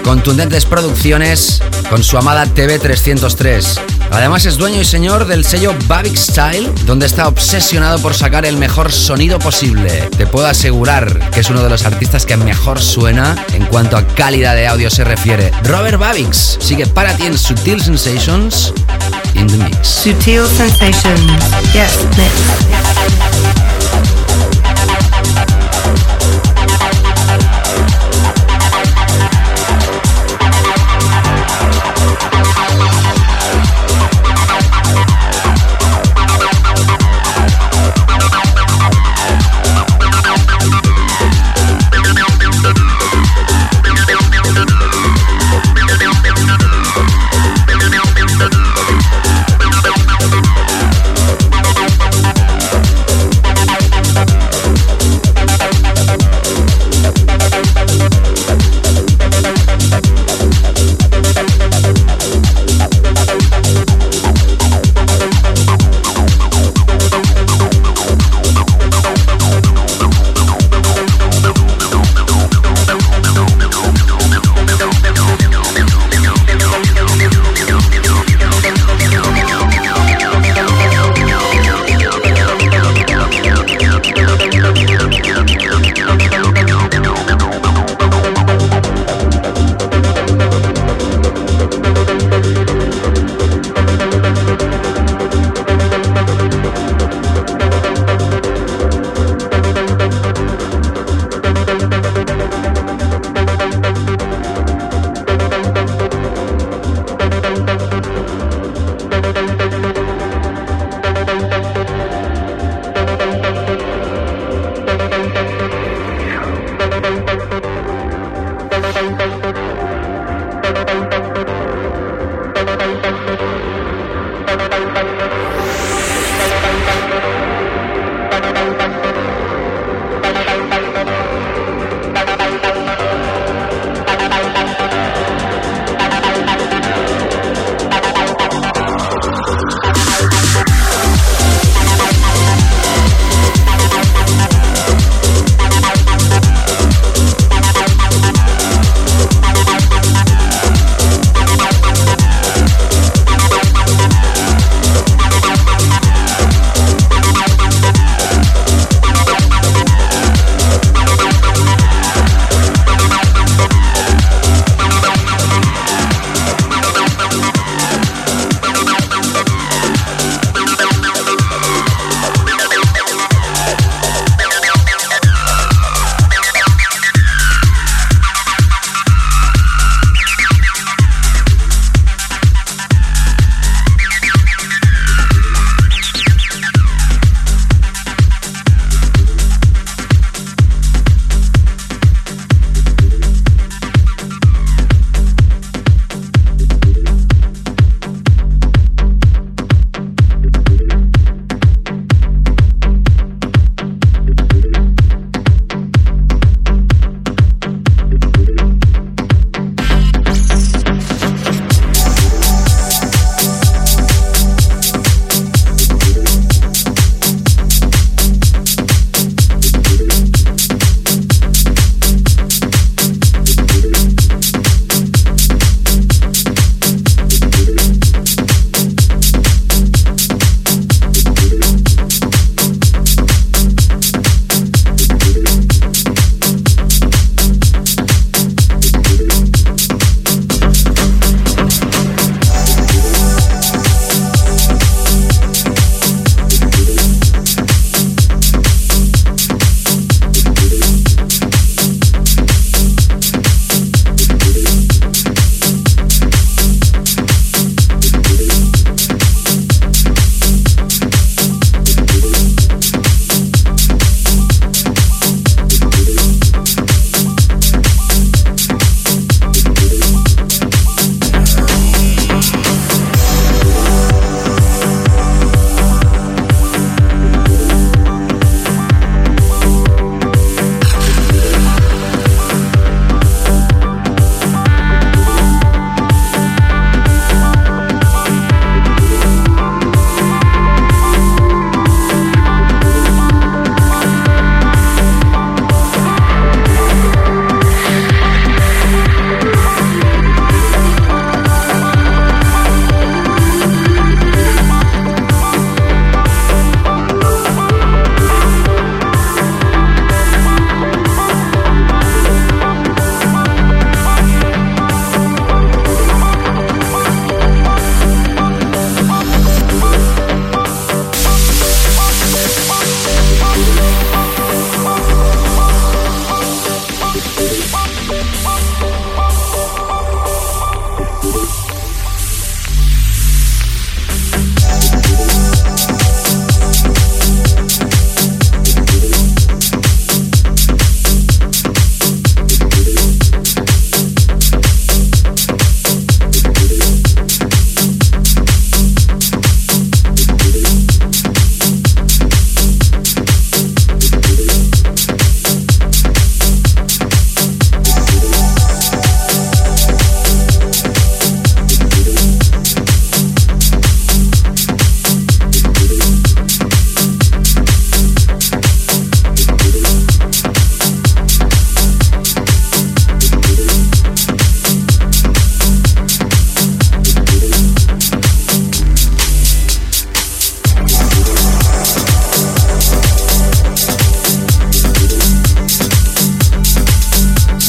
contundentes 0.04 0.66
producciones 0.66 1.62
con 1.90 2.04
su 2.04 2.16
amada 2.16 2.46
TV303. 2.46 3.80
Además 4.14 4.46
es 4.46 4.56
dueño 4.56 4.80
y 4.80 4.84
señor 4.84 5.26
del 5.26 5.44
sello 5.44 5.74
Babic 5.88 6.16
Style, 6.16 6.70
donde 6.86 7.06
está 7.06 7.26
obsesionado 7.26 7.98
por 7.98 8.14
sacar 8.14 8.46
el 8.46 8.56
mejor 8.56 8.92
sonido 8.92 9.40
posible. 9.40 10.08
Te 10.16 10.26
puedo 10.26 10.46
asegurar 10.46 11.30
que 11.30 11.40
es 11.40 11.50
uno 11.50 11.62
de 11.62 11.68
los 11.68 11.84
artistas 11.84 12.24
que 12.24 12.36
mejor 12.36 12.80
suena 12.80 13.34
en 13.52 13.66
cuanto 13.66 13.96
a 13.96 14.06
calidad 14.06 14.54
de 14.54 14.68
audio 14.68 14.88
se 14.88 15.02
refiere. 15.02 15.50
Robert 15.64 15.98
Babix 15.98 16.58
sigue 16.60 16.86
para 16.86 17.16
ti 17.16 17.26
en 17.26 17.36
Sutil 17.36 17.82
Sensations 17.82 18.72
in 19.34 19.48
the 19.48 19.56
Mix. 19.56 19.86
Sutil 19.86 20.46
Sensations, 20.46 21.32
yes, 21.72 21.98
mix. 22.16 23.23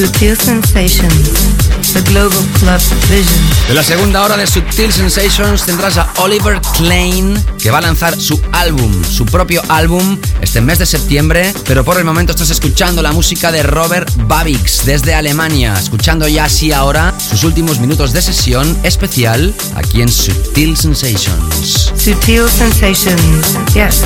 Sutil 0.06 0.38
Sensations. 0.38 1.32
The 1.94 2.02
Global 2.12 2.46
Club 2.60 2.80
Vision. 3.10 3.68
De 3.68 3.74
la 3.74 3.82
segunda 3.82 4.22
hora 4.22 4.38
de 4.38 4.46
Subtil 4.46 4.94
Sensations 4.94 5.66
tendrás 5.66 5.98
a 5.98 6.08
Oliver 6.18 6.62
Klein, 6.78 7.44
que 7.58 7.72
va 7.72 7.80
a 7.80 7.82
lanzar 7.82 8.20
su 8.20 8.40
álbum, 8.52 9.04
su 9.04 9.26
propio 9.26 9.64
álbum, 9.68 10.20
este 10.42 10.62
mes 10.62 10.78
de 10.78 10.86
septiembre. 10.86 11.52
Pero 11.66 11.84
por 11.84 11.98
el 11.98 12.06
momento 12.06 12.34
estás 12.34 12.52
escuchando 12.52 13.02
la 13.02 13.14
música 13.14 13.52
de 13.52 13.64
Robert 13.64 14.12
Babix 14.28 14.86
desde 14.86 15.16
Alemania, 15.16 15.74
escuchando 15.80 16.28
ya 16.28 16.46
así 16.46 16.72
ahora 16.72 17.12
sus 17.18 17.44
últimos 17.44 17.80
minutos 17.80 18.14
de 18.14 18.22
sesión 18.22 18.78
especial 18.84 19.56
aquí 19.76 20.04
en 20.04 20.12
Subtil 20.12 20.78
Sensations. 20.78 21.92
Subtil 21.96 22.48
Sensations, 22.48 23.58
yes, 23.74 24.04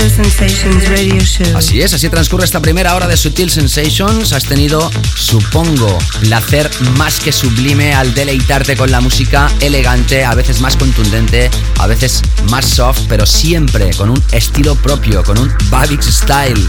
mix. 0.00 1.54
Así 1.54 1.82
es, 1.82 1.92
así 1.92 2.08
transcurre 2.08 2.44
esta 2.44 2.60
primera 2.60 2.94
hora 2.94 3.06
de 3.06 3.16
Sutil 3.16 3.50
Sensations. 3.50 4.32
Has 4.32 4.44
tenido, 4.44 4.90
supongo, 5.16 5.98
placer 6.20 6.70
más 6.96 7.20
que 7.20 7.32
sublime 7.32 7.94
al 7.94 8.14
deleitarte 8.14 8.76
con 8.76 8.90
la 8.90 9.00
música 9.00 9.50
elegante, 9.60 10.24
a 10.24 10.34
veces 10.34 10.60
más 10.60 10.76
contundente, 10.76 11.50
a 11.78 11.86
veces 11.86 12.22
más 12.50 12.64
soft, 12.64 13.00
pero 13.08 13.26
siempre 13.26 13.90
con 13.94 14.10
un 14.10 14.22
estilo 14.32 14.74
propio, 14.76 15.22
con 15.22 15.38
un 15.38 15.52
Babix 15.70 16.06
style. 16.06 16.68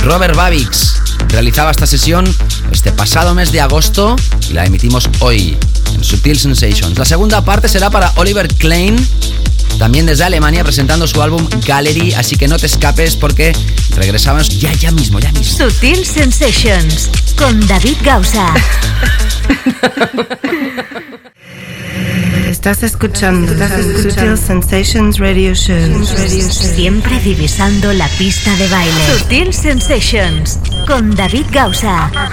Robert 0.00 0.34
Babix 0.34 1.00
realizaba 1.28 1.70
esta 1.70 1.86
sesión 1.86 2.24
este 2.72 2.90
pasado 2.90 3.34
mes 3.34 3.52
de 3.52 3.60
agosto 3.60 4.16
y 4.50 4.54
la 4.54 4.64
emitimos 4.64 5.08
hoy 5.20 5.56
en 5.94 6.02
Sutil 6.02 6.38
Sensations. 6.38 6.98
La 6.98 7.04
segunda 7.04 7.44
parte 7.44 7.68
será 7.68 7.90
para 7.90 8.12
Oliver 8.16 8.48
Klein 8.48 8.96
también 9.82 10.06
desde 10.06 10.22
Alemania 10.22 10.62
presentando 10.62 11.08
su 11.08 11.20
álbum 11.20 11.44
Gallery, 11.66 12.14
así 12.14 12.36
que 12.36 12.46
no 12.46 12.56
te 12.56 12.66
escapes 12.66 13.16
porque 13.16 13.52
regresamos 13.96 14.48
ya, 14.60 14.72
ya 14.74 14.92
mismo, 14.92 15.18
ya 15.18 15.32
mismo. 15.32 15.68
Sutil 15.68 16.06
Sensations 16.06 17.10
con 17.36 17.66
David 17.66 17.96
Gausa. 18.04 18.54
Estás 22.48 22.84
escuchando, 22.84 23.52
Sutil 24.00 24.38
Sensations 24.38 25.18
Radio 25.18 25.52
Show. 25.52 26.06
Siempre 26.06 27.18
divisando 27.18 27.92
la 27.92 28.06
pista 28.18 28.54
de 28.54 28.68
baile. 28.68 29.18
Sutil 29.18 29.52
Sensations 29.52 30.60
con 30.86 31.12
David 31.16 31.46
Gausa. 31.50 32.08
David 32.14 32.30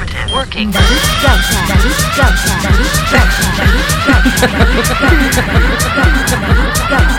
Gausa. 1.24 1.66
David 1.68 1.97
Gausa. 2.16 2.60
David 2.62 2.86
Gausa. 3.12 3.52
David 3.58 3.88
Gausa. 6.91 7.18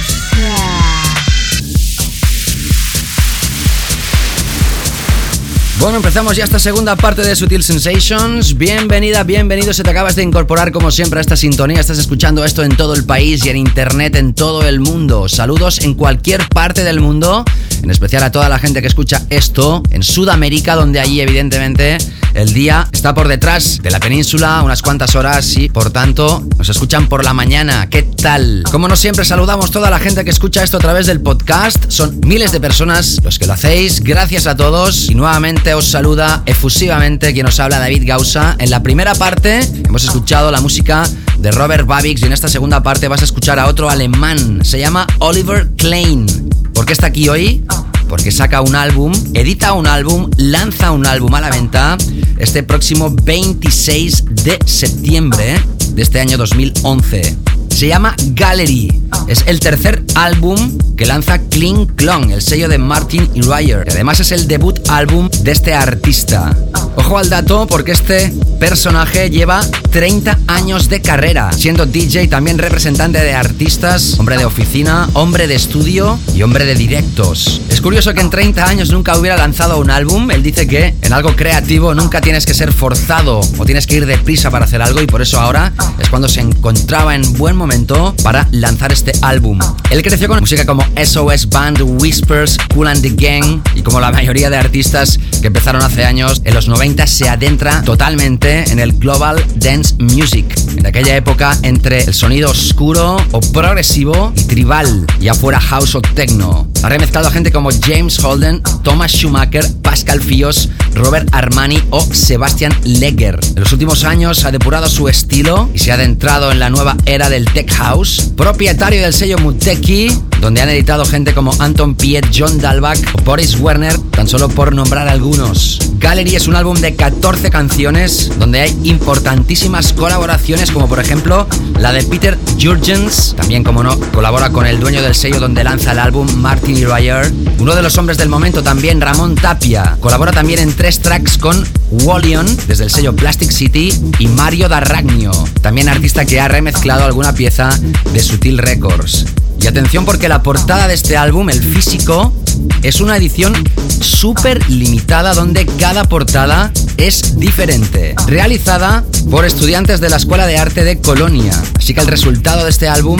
Bueno, 5.81 5.97
empezamos 5.97 6.37
ya 6.37 6.43
esta 6.43 6.59
segunda 6.59 6.95
parte 6.95 7.23
de 7.23 7.35
Sutil 7.35 7.63
Sensations. 7.63 8.55
Bienvenida, 8.55 9.23
bienvenido. 9.23 9.73
Se 9.73 9.81
te 9.81 9.89
acabas 9.89 10.15
de 10.15 10.21
incorporar 10.21 10.71
como 10.71 10.91
siempre 10.91 11.17
a 11.17 11.21
esta 11.21 11.35
sintonía. 11.35 11.79
Estás 11.79 11.97
escuchando 11.97 12.45
esto 12.45 12.63
en 12.63 12.77
todo 12.77 12.93
el 12.93 13.03
país 13.03 13.43
y 13.47 13.49
en 13.49 13.57
internet 13.57 14.15
en 14.15 14.35
todo 14.35 14.61
el 14.61 14.79
mundo. 14.79 15.27
Saludos 15.27 15.79
en 15.79 15.95
cualquier 15.95 16.47
parte 16.49 16.83
del 16.83 16.99
mundo. 16.99 17.43
En 17.81 17.89
especial 17.89 18.21
a 18.21 18.31
toda 18.31 18.47
la 18.47 18.59
gente 18.59 18.79
que 18.81 18.87
escucha 18.87 19.25
esto 19.31 19.81
en 19.89 20.03
Sudamérica, 20.03 20.75
donde 20.75 20.99
allí 20.99 21.19
evidentemente 21.19 21.97
el 22.35 22.53
día 22.53 22.87
está 22.91 23.13
por 23.13 23.27
detrás 23.27 23.79
de 23.81 23.91
la 23.91 23.99
península 23.99 24.61
unas 24.61 24.81
cuantas 24.81 25.15
horas 25.15 25.57
y 25.57 25.67
por 25.67 25.89
tanto 25.89 26.45
nos 26.57 26.69
escuchan 26.69 27.09
por 27.09 27.25
la 27.25 27.33
mañana. 27.33 27.89
¿Qué 27.89 28.03
tal? 28.03 28.63
Como 28.71 28.87
no 28.87 28.95
siempre 28.95 29.25
saludamos 29.25 29.71
toda 29.71 29.89
la 29.89 29.99
gente 29.99 30.23
que 30.23 30.29
escucha 30.29 30.63
esto 30.63 30.77
a 30.77 30.79
través 30.79 31.07
del 31.07 31.21
podcast. 31.21 31.89
Son 31.89 32.21
miles 32.25 32.51
de 32.51 32.61
personas 32.61 33.19
los 33.23 33.39
que 33.39 33.47
lo 33.47 33.53
hacéis. 33.53 34.01
Gracias 34.01 34.45
a 34.47 34.55
todos 34.55 35.09
y 35.09 35.15
nuevamente 35.15 35.70
os 35.73 35.85
saluda 35.85 36.43
efusivamente 36.45 37.33
quien 37.33 37.45
os 37.45 37.59
habla 37.59 37.79
David 37.79 38.03
Gausa. 38.05 38.55
En 38.59 38.69
la 38.69 38.83
primera 38.83 39.15
parte 39.15 39.59
hemos 39.85 40.03
escuchado 40.03 40.51
la 40.51 40.61
música 40.61 41.07
de 41.37 41.51
Robert 41.51 41.85
Babix 41.85 42.21
y 42.21 42.25
en 42.25 42.33
esta 42.33 42.49
segunda 42.49 42.83
parte 42.83 43.07
vas 43.07 43.21
a 43.21 43.25
escuchar 43.25 43.59
a 43.59 43.67
otro 43.67 43.89
alemán. 43.89 44.59
Se 44.63 44.79
llama 44.79 45.07
Oliver 45.19 45.69
Klein. 45.77 46.25
¿Por 46.73 46.85
qué 46.85 46.93
está 46.93 47.07
aquí 47.07 47.29
hoy? 47.29 47.63
porque 48.11 48.29
saca 48.29 48.59
un 48.59 48.75
álbum, 48.75 49.13
edita 49.33 49.71
un 49.71 49.87
álbum, 49.87 50.29
lanza 50.35 50.91
un 50.91 51.07
álbum 51.07 51.33
a 51.33 51.39
la 51.39 51.49
venta 51.49 51.97
este 52.39 52.61
próximo 52.61 53.09
26 53.09 54.25
de 54.43 54.59
septiembre 54.65 55.57
de 55.93 56.01
este 56.01 56.19
año 56.19 56.37
2011. 56.37 57.37
Se 57.71 57.87
llama 57.87 58.15
Gallery. 58.33 59.01
Es 59.27 59.43
el 59.47 59.59
tercer 59.59 60.03
álbum 60.15 60.77
que 60.95 61.05
lanza 61.05 61.39
Kling 61.39 61.87
Klong, 61.87 62.31
el 62.31 62.41
sello 62.41 62.69
de 62.69 62.77
Martin 62.77 63.27
y 63.33 63.41
Ryer. 63.41 63.87
Además 63.89 64.19
es 64.19 64.31
el 64.31 64.47
debut 64.47 64.79
álbum 64.89 65.29
de 65.41 65.51
este 65.51 65.73
artista. 65.73 66.55
Ojo 66.95 67.17
al 67.17 67.29
dato 67.29 67.65
porque 67.65 67.93
este 67.93 68.31
personaje 68.59 69.29
lleva 69.29 69.65
30 69.89 70.39
años 70.47 70.89
de 70.89 71.01
carrera, 71.01 71.51
siendo 71.53 71.85
DJ 71.85 72.27
también 72.27 72.57
representante 72.57 73.19
de 73.19 73.33
artistas, 73.33 74.19
hombre 74.19 74.37
de 74.37 74.45
oficina, 74.45 75.09
hombre 75.13 75.47
de 75.47 75.55
estudio 75.55 76.19
y 76.35 76.43
hombre 76.43 76.65
de 76.65 76.75
directos. 76.75 77.61
Es 77.69 77.81
curioso 77.81 78.13
que 78.13 78.21
en 78.21 78.29
30 78.29 78.63
años 78.63 78.91
nunca 78.91 79.17
hubiera 79.17 79.37
lanzado 79.37 79.79
un 79.79 79.89
álbum. 79.89 80.29
Él 80.29 80.43
dice 80.43 80.67
que 80.67 80.93
en 81.01 81.13
algo 81.13 81.35
creativo 81.35 81.95
nunca 81.95 82.21
tienes 82.21 82.45
que 82.45 82.53
ser 82.53 82.71
forzado 82.71 83.41
o 83.57 83.65
tienes 83.65 83.87
que 83.87 83.95
ir 83.95 84.05
deprisa 84.05 84.51
para 84.51 84.65
hacer 84.65 84.81
algo 84.81 85.01
y 85.01 85.07
por 85.07 85.21
eso 85.21 85.39
ahora 85.39 85.73
es 85.97 86.09
cuando 86.09 86.27
se 86.27 86.41
encontraba 86.41 87.15
en 87.15 87.33
buen 87.33 87.55
momento 87.61 88.15
para 88.23 88.47
lanzar 88.51 88.91
este 88.91 89.11
álbum. 89.21 89.59
Él 89.91 90.01
creció 90.01 90.27
con 90.27 90.39
música 90.39 90.65
como 90.65 90.83
SOS 91.01 91.47
Band, 91.49 91.81
Whispers, 91.81 92.57
Cool 92.73 92.87
and 92.87 93.01
the 93.01 93.09
Gang 93.09 93.61
y 93.75 93.81
como 93.83 93.99
la 93.99 94.11
mayoría 94.11 94.49
de 94.49 94.57
artistas 94.57 95.19
que 95.41 95.47
empezaron 95.47 95.81
hace 95.83 96.03
años, 96.03 96.41
en 96.43 96.53
los 96.53 96.67
90 96.67 97.05
se 97.07 97.29
adentra 97.29 97.81
totalmente 97.83 98.71
en 98.71 98.79
el 98.79 98.93
Global 98.93 99.43
Dance 99.55 99.95
Music. 99.99 100.45
En 100.77 100.85
aquella 100.85 101.15
época 101.15 101.57
entre 101.61 102.03
el 102.03 102.13
sonido 102.13 102.49
oscuro 102.49 103.17
o 103.31 103.39
progresivo 103.39 104.33
y 104.35 104.43
tribal, 104.43 105.05
ya 105.19 105.33
fuera 105.33 105.59
house 105.59 105.95
o 105.95 106.01
techno. 106.01 106.67
Ha 106.83 106.89
remezclado 106.89 107.27
a 107.27 107.31
gente 107.31 107.51
como 107.51 107.69
James 107.71 108.17
Holden, 108.23 108.63
Thomas 108.83 109.11
Schumacher, 109.11 109.65
Pascal 109.83 110.19
Fios, 110.19 110.69
Robert 110.95 111.29
Armani 111.31 111.81
o 111.91 112.01
Sebastian 112.01 112.73
Legger. 112.83 113.39
En 113.55 113.61
los 113.61 113.71
últimos 113.71 114.03
años 114.03 114.45
ha 114.45 114.51
depurado 114.51 114.89
su 114.89 115.07
estilo 115.07 115.69
y 115.73 115.79
se 115.79 115.91
ha 115.91 115.95
adentrado 115.95 116.51
en 116.51 116.59
la 116.59 116.69
nueva 116.69 116.95
era 117.05 117.29
del 117.29 117.45
tech 117.53 117.71
house. 117.73 118.31
Propietario 118.35 119.01
del 119.01 119.13
sello 119.13 119.37
Muteki, 119.37 120.09
donde 120.41 120.61
han 120.61 120.69
editado 120.69 121.05
gente 121.05 121.33
como 121.33 121.53
Anton 121.59 121.95
Piet, 121.95 122.25
John 122.35 122.59
Dalbach 122.59 122.99
o 123.13 123.21
Boris 123.21 123.57
Werner, 123.59 123.97
tan 123.97 124.27
solo 124.27 124.49
por 124.49 124.73
nombrar 124.73 125.07
algunos. 125.07 125.79
Gallery 125.99 126.35
es 126.35 126.47
un 126.47 126.55
álbum 126.55 126.75
de 126.81 126.95
14 126.95 127.51
canciones 127.51 128.31
donde 128.39 128.61
hay 128.61 128.77
importantísimas 128.83 129.93
colaboraciones 129.93 130.71
como 130.71 130.89
por 130.89 130.99
ejemplo 130.99 131.47
la 131.79 131.93
de 131.93 132.03
Peter 132.03 132.37
Jurgens, 132.59 133.35
también 133.37 133.63
como 133.63 133.83
no, 133.83 133.99
colabora 134.11 134.49
con 134.49 134.65
el 134.65 134.79
dueño 134.79 135.03
del 135.03 135.13
sello 135.13 135.39
donde 135.39 135.63
lanza 135.63 135.91
el 135.91 135.99
álbum 135.99 136.27
Martin 136.37 136.89
Ryer, 136.89 137.31
uno 137.59 137.75
de 137.75 137.83
los 137.83 137.97
hombres 137.99 138.17
del 138.17 138.29
momento 138.29 138.63
también 138.63 138.99
Ramón 138.99 139.35
Tapia, 139.35 139.97
colabora 139.99 140.31
también 140.31 140.59
en 140.59 140.73
tres 140.73 140.99
tracks 140.99 141.37
con 141.37 141.63
Wallion 141.91 142.47
desde 142.67 142.85
el 142.85 142.89
sello 142.89 143.15
Plastic 143.15 143.51
City 143.51 143.93
y 144.17 144.27
Mario 144.27 144.69
Darragno, 144.69 145.31
también 145.61 145.87
artista 145.87 146.25
que 146.25 146.39
ha 146.39 146.47
remezclado 146.47 147.05
alguna 147.05 147.33
pieza 147.33 147.69
de 148.11 148.19
Sutil 148.21 148.57
Records. 148.57 149.25
Y 149.61 149.67
atención 149.67 150.05
porque 150.05 150.27
la 150.27 150.41
portada 150.41 150.87
de 150.87 150.95
este 150.95 151.17
álbum, 151.17 151.49
el 151.49 151.61
físico, 151.61 152.33
es 152.81 152.99
una 152.99 153.15
edición 153.17 153.53
súper 154.01 154.69
limitada 154.69 155.33
donde 155.33 155.65
cada 155.65 156.03
portada 156.03 156.71
es 156.97 157.39
diferente, 157.39 158.15
realizada 158.27 159.03
por 159.29 159.45
estudiantes 159.45 159.99
de 159.99 160.09
la 160.09 160.17
Escuela 160.17 160.47
de 160.47 160.57
Arte 160.57 160.83
de 160.83 160.99
Colonia. 160.99 161.53
Así 161.77 161.93
que 161.93 162.01
el 162.01 162.07
resultado 162.07 162.63
de 162.63 162.69
este 162.69 162.87
álbum 162.87 163.19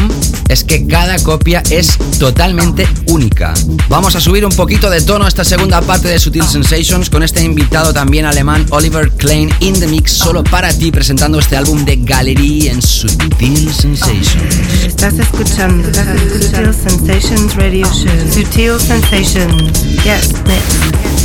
es 0.49 0.63
que 0.63 0.85
cada 0.85 1.17
copia 1.19 1.63
es 1.69 1.97
totalmente 2.19 2.87
única. 3.07 3.53
Vamos 3.89 4.15
a 4.15 4.21
subir 4.21 4.45
un 4.45 4.51
poquito 4.51 4.89
de 4.89 5.01
tono 5.01 5.25
a 5.25 5.27
esta 5.27 5.43
segunda 5.43 5.81
parte 5.81 6.07
de 6.07 6.19
Sutil 6.19 6.43
Sensations 6.43 7.09
con 7.09 7.23
este 7.23 7.43
invitado 7.43 7.93
también 7.93 8.25
alemán 8.25 8.65
Oliver 8.71 9.11
Klein 9.11 9.49
in 9.59 9.79
the 9.79 9.87
mix 9.87 10.11
solo 10.11 10.43
para 10.43 10.73
ti 10.73 10.91
presentando 10.91 11.39
este 11.39 11.55
álbum 11.55 11.85
de 11.85 11.97
Gallery 11.97 12.67
en 12.67 12.81
Sutil 12.81 13.73
Sensations. 13.73 14.55
Estás 14.85 15.17
escuchando 15.17 15.89
Sutil 16.31 16.73
Sensations 16.73 17.55
Radio 17.57 17.85
Show. 17.87 18.07
Sutil 18.29 18.79
Sensations. 18.79 20.05
Yes, 20.05 20.31
mix. 20.47 21.20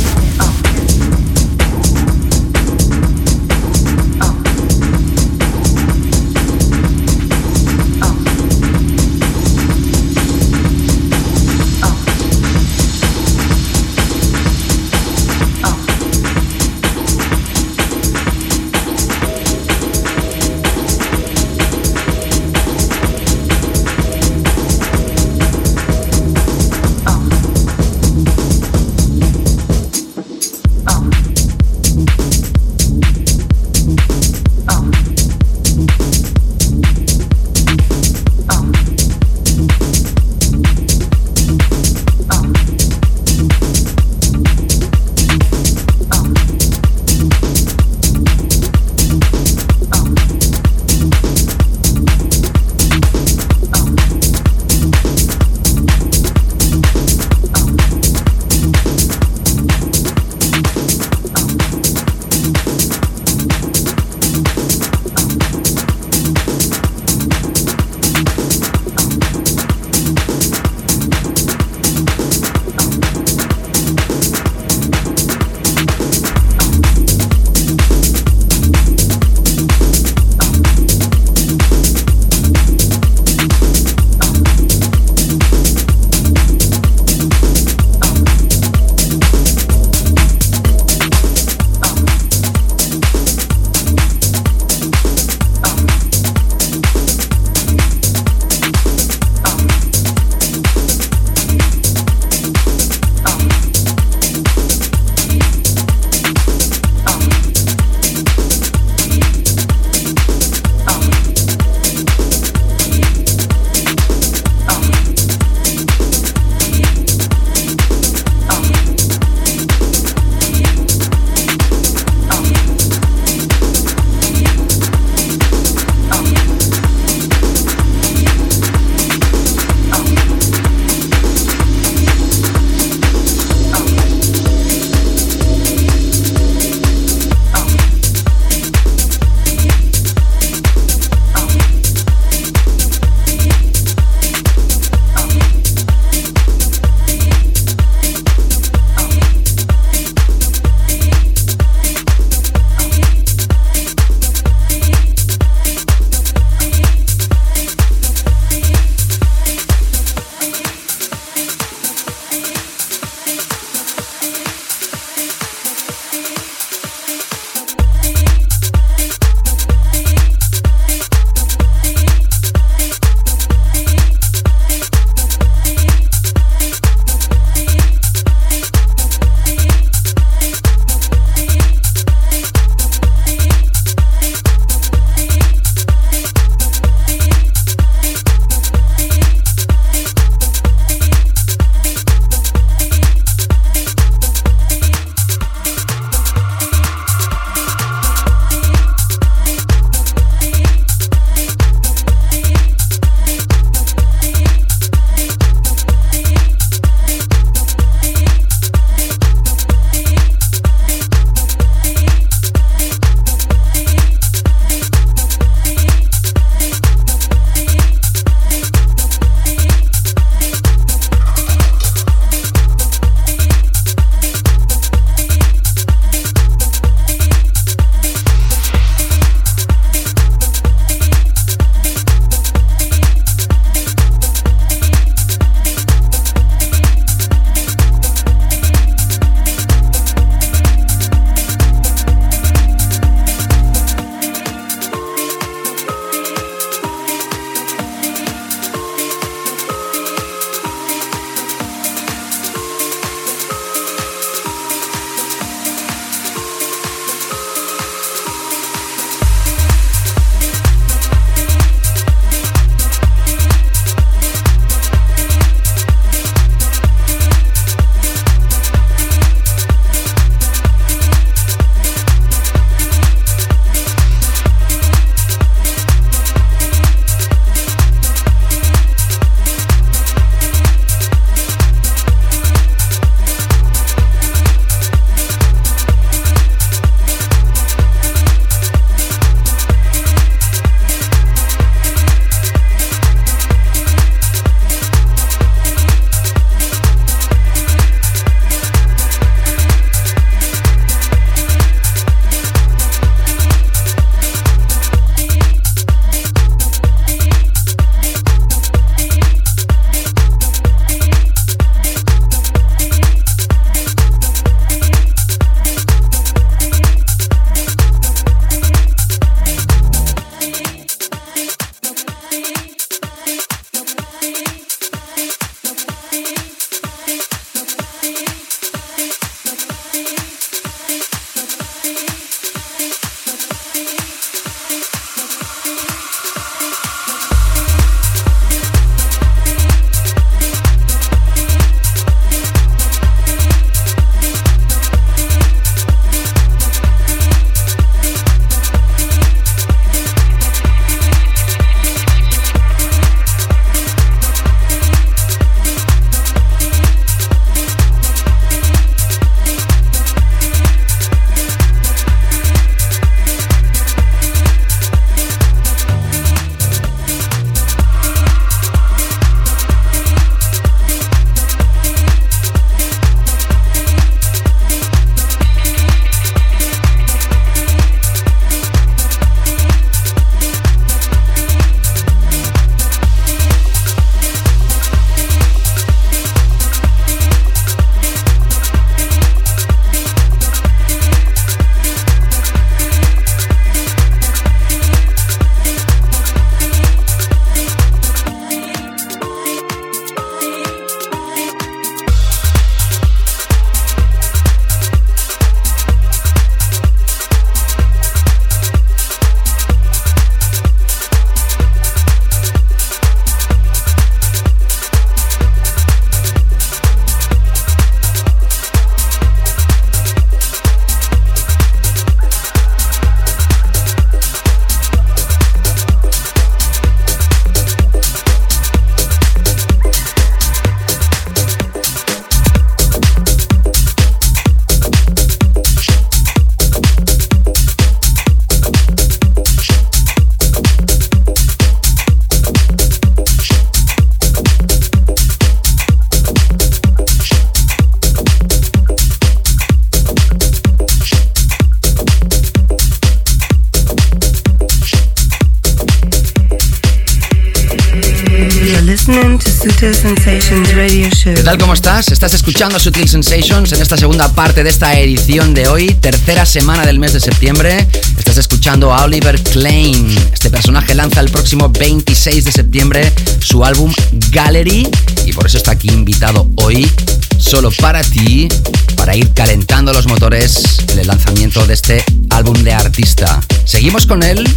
Sensations 459.93 460.75
Radio 460.75 461.09
Show. 461.09 461.33
¿Qué 461.33 461.43
tal? 461.43 461.57
¿Cómo 461.57 461.73
estás? 461.73 462.09
Estás 462.09 462.33
escuchando 462.33 462.79
Sutil 462.79 463.07
Sensations 463.07 463.71
en 463.71 463.81
esta 463.81 463.95
segunda 463.95 464.33
parte 464.33 464.63
de 464.63 464.69
esta 464.69 464.99
edición 464.99 465.53
de 465.53 465.67
hoy, 465.67 465.93
tercera 465.93 466.45
semana 466.45 466.85
del 466.85 466.99
mes 466.99 467.13
de 467.13 467.19
septiembre. 467.19 467.87
Estás 468.17 468.37
escuchando 468.37 468.93
a 468.93 469.05
Oliver 469.05 469.41
Klein. 469.41 470.13
Este 470.33 470.49
personaje 470.49 470.93
lanza 470.93 471.21
el 471.21 471.29
próximo 471.29 471.69
26 471.69 472.43
de 472.43 472.51
septiembre 472.51 473.13
su 473.39 473.63
álbum 473.63 473.93
Gallery 474.31 474.89
y 475.25 475.33
por 475.33 475.45
eso 475.45 475.57
está 475.57 475.71
aquí 475.71 475.89
invitado 475.89 476.49
hoy, 476.57 476.89
solo 477.37 477.71
para 477.71 478.01
ti, 478.01 478.47
para 478.95 479.15
ir 479.15 479.31
calentando 479.33 479.93
los 479.93 480.07
motores 480.07 480.79
en 480.91 480.99
el 480.99 481.07
lanzamiento 481.07 481.65
de 481.65 481.73
este 481.73 482.03
álbum 482.29 482.61
de 482.63 482.73
artista. 482.73 483.39
Seguimos 483.63 484.05
con 484.05 484.23
él, 484.23 484.47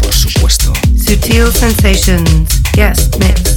por 0.00 0.14
supuesto. 0.14 0.72
Sutil 0.96 1.52
Sensations. 1.52 2.62
Yes, 2.74 3.10
mix. 3.18 3.51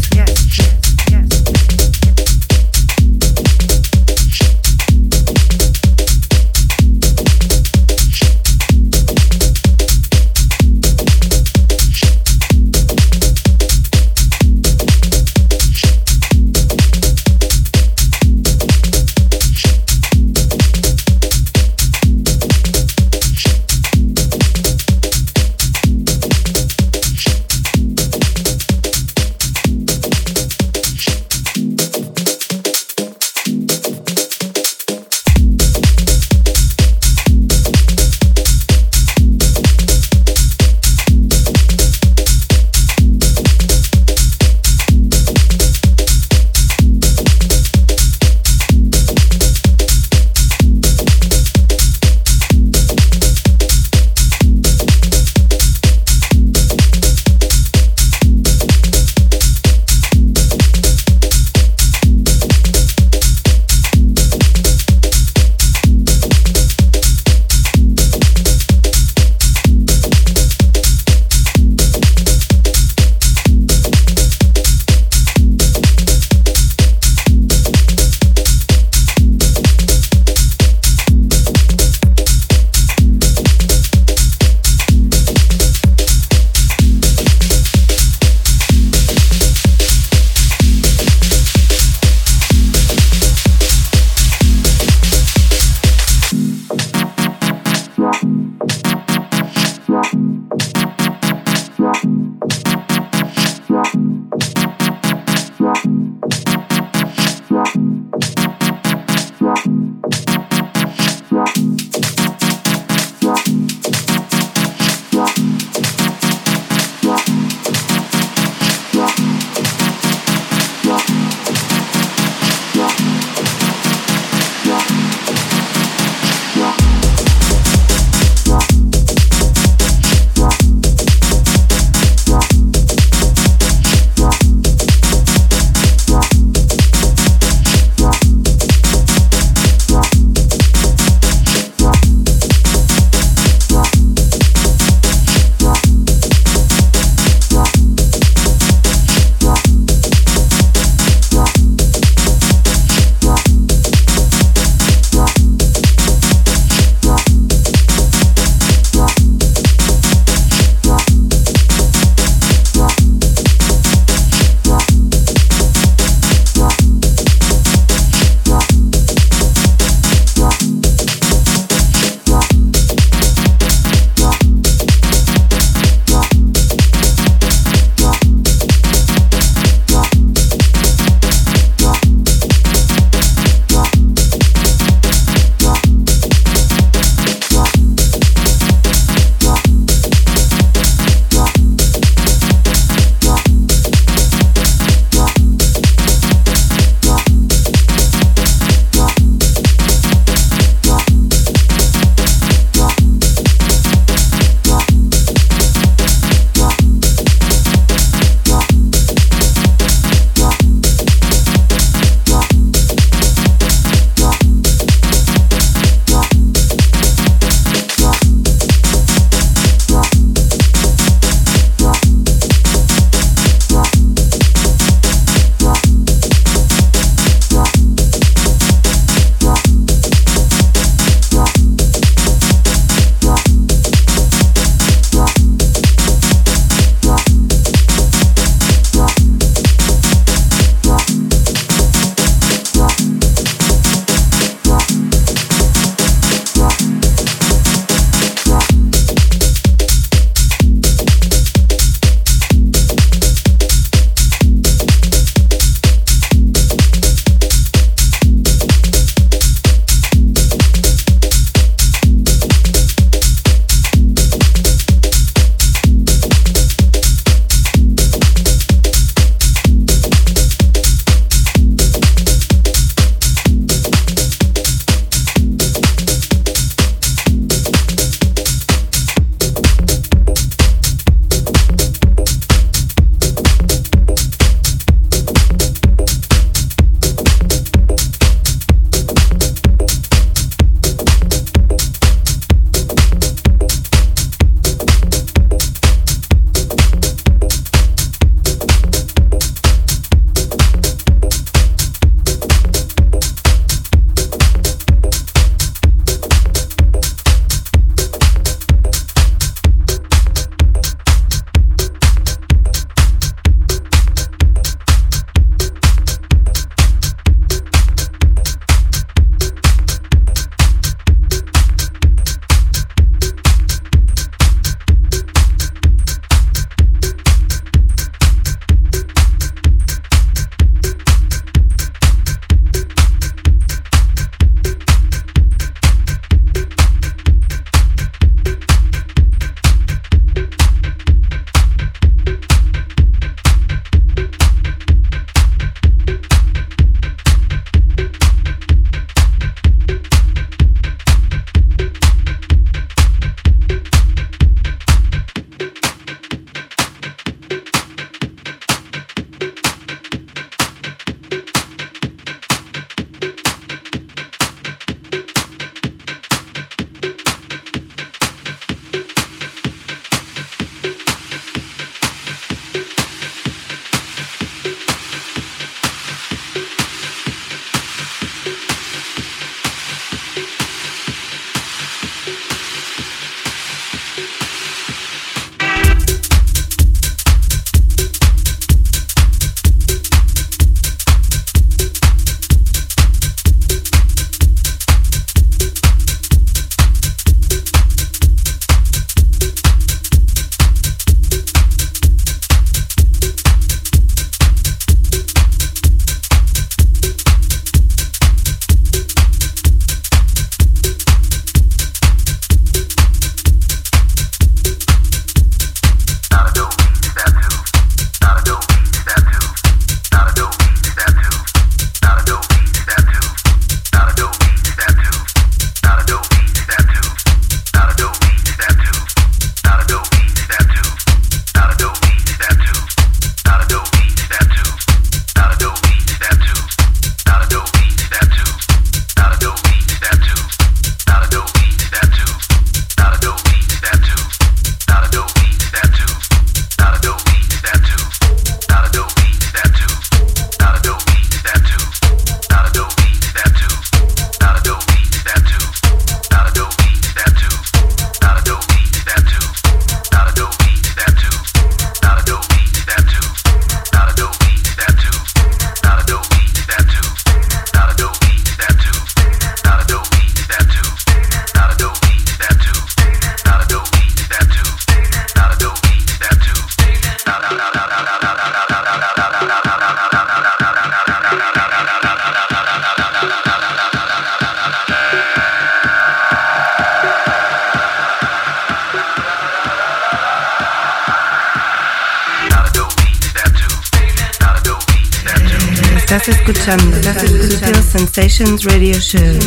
Estás 496.05 496.27
escuchando 496.27 497.01
Sutil 497.01 497.83
Sensations 497.83 498.63
Radio 498.63 498.99
Show. 498.99 499.39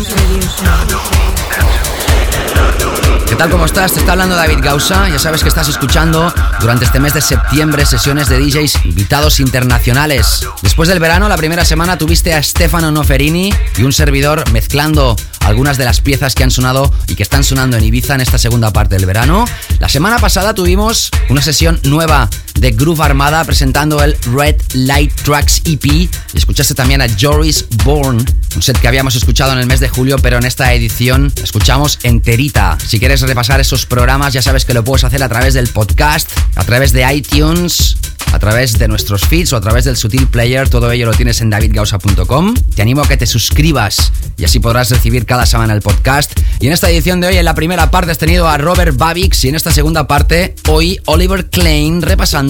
¿Qué 3.28 3.36
tal? 3.36 3.48
¿Cómo 3.48 3.64
estás? 3.64 3.92
Te 3.92 4.00
está 4.00 4.10
hablando 4.10 4.34
David 4.34 4.58
Gausa. 4.60 5.08
Ya 5.08 5.20
sabes 5.20 5.44
que 5.44 5.50
estás 5.50 5.68
escuchando 5.68 6.34
durante 6.60 6.84
este 6.84 6.98
mes 6.98 7.14
de 7.14 7.20
septiembre 7.20 7.86
sesiones 7.86 8.28
de 8.28 8.40
DJs 8.40 8.86
invitados 8.86 9.38
internacionales. 9.38 10.48
Después 10.60 10.88
del 10.88 10.98
verano, 10.98 11.28
la 11.28 11.36
primera 11.36 11.64
semana 11.64 11.96
tuviste 11.96 12.34
a 12.34 12.42
Stefano 12.42 12.90
Noferini 12.90 13.54
y 13.76 13.84
un 13.84 13.92
servidor 13.92 14.50
mezclando 14.50 15.14
algunas 15.42 15.78
de 15.78 15.84
las 15.84 16.00
piezas 16.00 16.34
que 16.34 16.42
han 16.42 16.50
sonado 16.50 16.92
y 17.06 17.14
que 17.14 17.22
están 17.22 17.44
sonando 17.44 17.76
en 17.76 17.84
Ibiza 17.84 18.16
en 18.16 18.20
esta 18.20 18.36
segunda 18.36 18.72
parte 18.72 18.96
del 18.96 19.06
verano. 19.06 19.44
La 19.78 19.88
semana 19.88 20.18
pasada 20.18 20.54
tuvimos 20.54 21.10
una 21.28 21.40
sesión 21.40 21.78
nueva 21.84 22.28
de 22.60 22.72
Groove 22.72 23.00
Armada 23.00 23.44
presentando 23.44 24.02
el 24.02 24.16
Red 24.32 24.56
Light 24.74 25.12
Tracks 25.22 25.62
EP. 25.64 25.84
Y 25.86 26.08
escuchaste 26.34 26.74
también 26.74 27.00
a 27.00 27.06
Joris 27.20 27.66
Bourne, 27.84 28.24
un 28.56 28.62
set 28.62 28.78
que 28.78 28.88
habíamos 28.88 29.14
escuchado 29.14 29.52
en 29.52 29.58
el 29.58 29.66
mes 29.66 29.80
de 29.80 29.88
julio, 29.88 30.16
pero 30.20 30.38
en 30.38 30.44
esta 30.44 30.72
edición 30.72 31.32
escuchamos 31.42 31.98
enterita. 32.02 32.78
Si 32.84 32.98
quieres 32.98 33.20
repasar 33.22 33.60
esos 33.60 33.86
programas, 33.86 34.32
ya 34.32 34.42
sabes 34.42 34.64
que 34.64 34.74
lo 34.74 34.84
puedes 34.84 35.04
hacer 35.04 35.22
a 35.22 35.28
través 35.28 35.54
del 35.54 35.68
podcast, 35.68 36.30
a 36.56 36.64
través 36.64 36.92
de 36.92 37.12
iTunes 37.12 37.96
a 38.32 38.38
través 38.38 38.78
de 38.78 38.88
nuestros 38.88 39.22
feeds 39.22 39.52
o 39.52 39.56
a 39.56 39.60
través 39.60 39.84
del 39.84 39.96
Sutil 39.96 40.26
Player. 40.26 40.68
Todo 40.68 40.90
ello 40.92 41.06
lo 41.06 41.14
tienes 41.14 41.40
en 41.40 41.50
davidgausa.com. 41.50 42.54
Te 42.74 42.82
animo 42.82 43.02
a 43.02 43.08
que 43.08 43.16
te 43.16 43.26
suscribas 43.26 44.12
y 44.36 44.44
así 44.44 44.60
podrás 44.60 44.90
recibir 44.90 45.26
cada 45.26 45.46
semana 45.46 45.72
el 45.72 45.80
podcast. 45.80 46.38
Y 46.60 46.66
en 46.66 46.72
esta 46.72 46.90
edición 46.90 47.20
de 47.20 47.28
hoy, 47.28 47.36
en 47.36 47.44
la 47.44 47.54
primera 47.54 47.90
parte, 47.90 48.12
has 48.12 48.18
tenido 48.18 48.48
a 48.48 48.58
Robert 48.58 48.96
Babix 48.96 49.44
y 49.44 49.48
en 49.48 49.54
esta 49.54 49.72
segunda 49.72 50.06
parte, 50.06 50.54
hoy 50.68 51.00
Oliver 51.06 51.48
Klein 51.48 52.02
repasando 52.02 52.47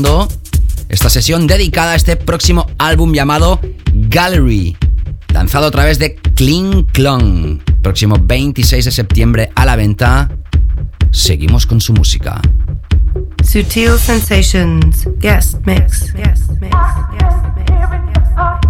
esta 0.89 1.11
sesión 1.11 1.47
dedicada 1.47 1.93
a 1.93 1.97
este 1.97 2.16
próximo 2.16 2.66
álbum 2.79 3.12
llamado 3.12 3.61
Gallery, 3.93 4.77
lanzado 5.33 5.66
a 5.66 5.70
través 5.70 5.99
de 5.99 6.15
Clean 6.15 6.85
Clong. 6.85 7.61
Próximo 7.83 8.16
26 8.20 8.85
de 8.85 8.91
septiembre 8.91 9.51
a 9.55 9.65
la 9.65 9.77
venta. 9.77 10.31
Seguimos 11.11 11.66
con 11.66 11.81
su 11.81 11.93
música. 11.93 12.41
Sutil 13.43 13.99
Sensations 13.99 15.09
guest 15.19 15.57
mix. 15.65 16.12
Guest 16.15 16.51
mix. 16.61 16.70
Guest 17.12 17.43
mix. 17.57 18.68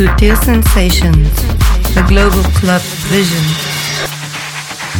Sutil 0.00 0.34
Sensations, 0.34 1.28
the 1.92 2.00
Global 2.08 2.42
Club 2.58 2.80
Vision. 3.10 3.44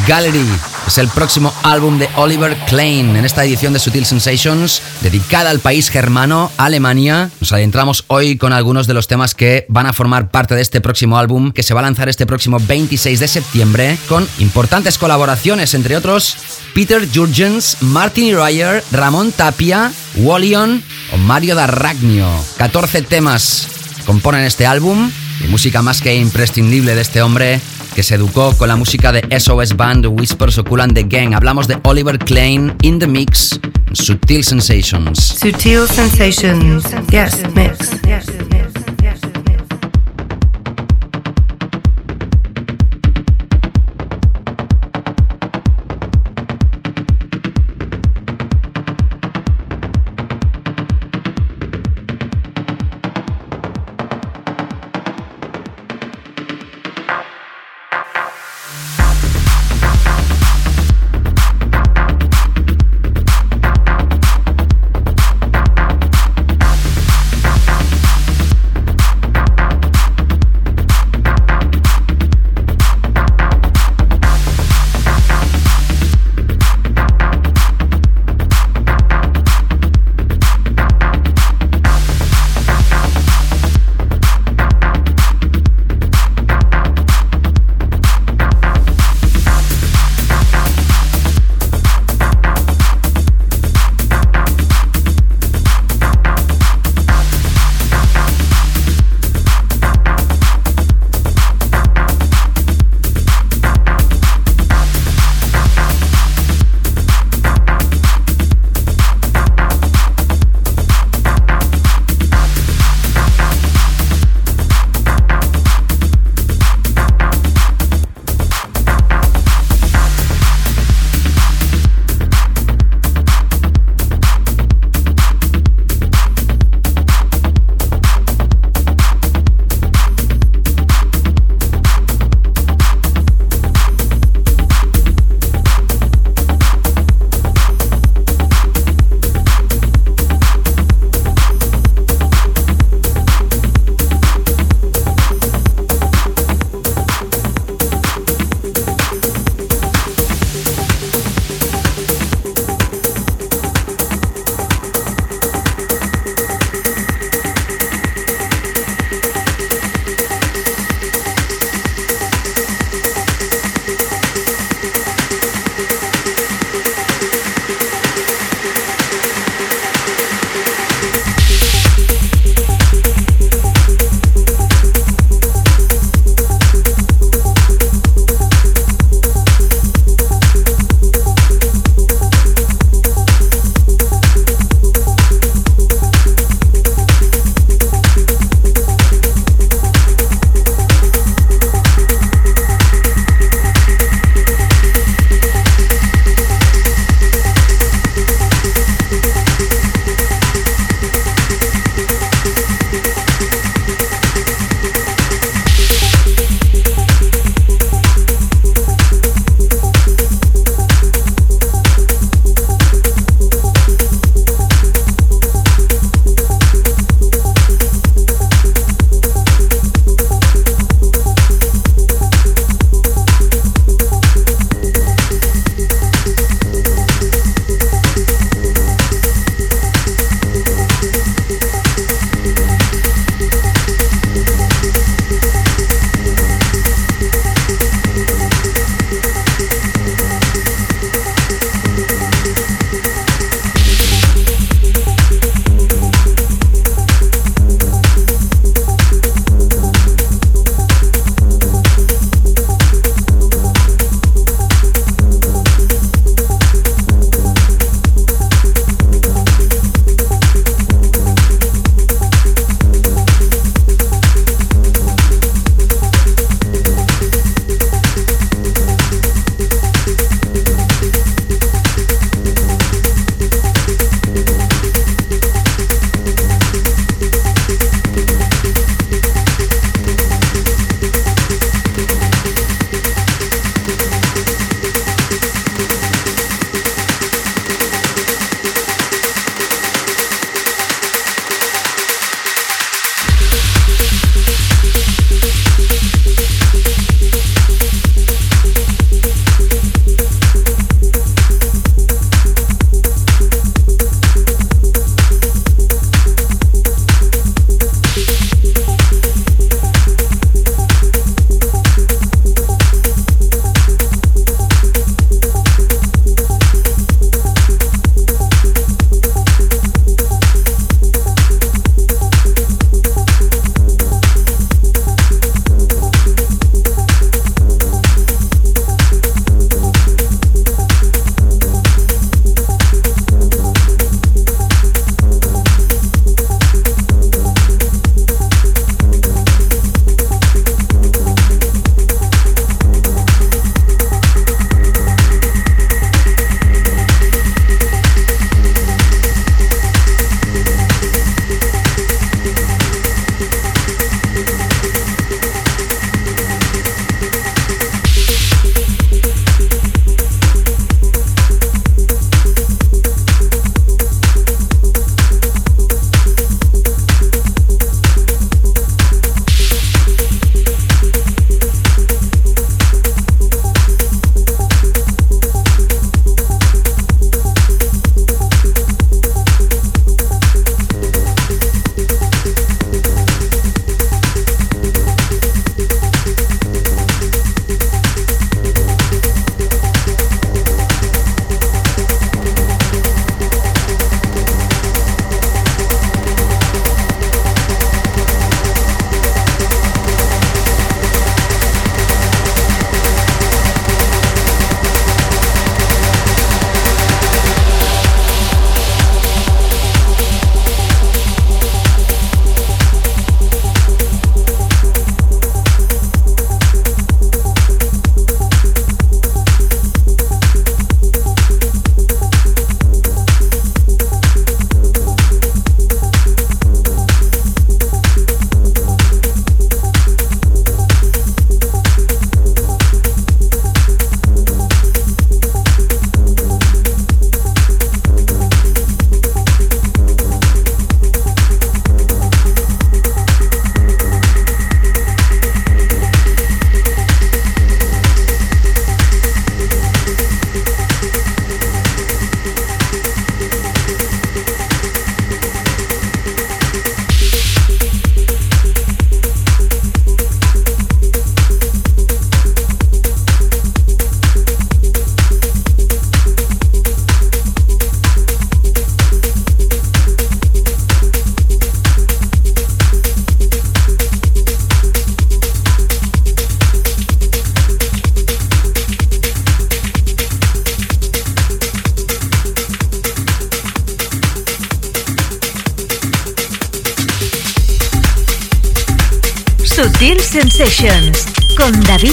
Gallery 0.06 0.44
es 0.86 0.98
el 0.98 1.08
próximo 1.08 1.54
álbum 1.62 1.98
de 1.98 2.06
Oliver 2.16 2.54
Klein 2.66 3.16
en 3.16 3.24
esta 3.24 3.42
edición 3.42 3.72
de 3.72 3.78
Sutil 3.78 4.04
Sensations 4.04 4.82
dedicada 5.00 5.48
al 5.48 5.60
país 5.60 5.88
germano, 5.88 6.52
Alemania. 6.58 7.30
Nos 7.40 7.50
adentramos 7.54 8.04
hoy 8.08 8.36
con 8.36 8.52
algunos 8.52 8.86
de 8.86 8.92
los 8.92 9.08
temas 9.08 9.34
que 9.34 9.64
van 9.70 9.86
a 9.86 9.94
formar 9.94 10.30
parte 10.30 10.54
de 10.54 10.60
este 10.60 10.82
próximo 10.82 11.16
álbum 11.16 11.50
que 11.52 11.62
se 11.62 11.72
va 11.72 11.80
a 11.80 11.84
lanzar 11.84 12.10
este 12.10 12.26
próximo 12.26 12.58
26 12.60 13.20
de 13.20 13.28
septiembre 13.28 13.96
con 14.06 14.28
importantes 14.38 14.98
colaboraciones, 14.98 15.72
entre 15.72 15.96
otros 15.96 16.36
Peter 16.74 17.08
Jurgens, 17.10 17.78
Martin 17.80 18.36
Ryer, 18.36 18.84
Ramón 18.92 19.32
Tapia, 19.32 19.92
Wallion 20.16 20.82
o 21.14 21.16
Mario 21.16 21.54
D'Arragno. 21.54 22.44
14 22.58 23.00
temas 23.00 23.80
componen 24.06 24.44
este 24.44 24.66
álbum 24.66 25.10
y 25.44 25.48
música 25.48 25.82
más 25.82 26.00
que 26.00 26.14
imprescindible 26.14 26.94
de 26.94 27.00
este 27.02 27.22
hombre 27.22 27.60
que 27.94 28.02
se 28.02 28.14
educó 28.14 28.56
con 28.56 28.68
la 28.68 28.76
música 28.76 29.12
de 29.12 29.22
SOS 29.38 29.76
Band, 29.76 30.06
Whispers 30.06 30.58
o 30.58 30.64
Cool 30.64 30.80
and 30.80 30.94
the 30.94 31.04
Gang. 31.04 31.34
Hablamos 31.34 31.66
de 31.66 31.78
Oliver 31.84 32.18
Klein 32.18 32.74
in 32.82 32.98
the 32.98 33.06
Mix, 33.06 33.58
Sutil 33.92 34.44
Sensations. 34.44 35.18
Sutil 35.18 35.86
Sensations, 35.88 36.84
yes, 37.10 37.42
mix. 37.54 37.90
Sutil 37.90 38.59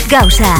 Gausa. 0.09 0.55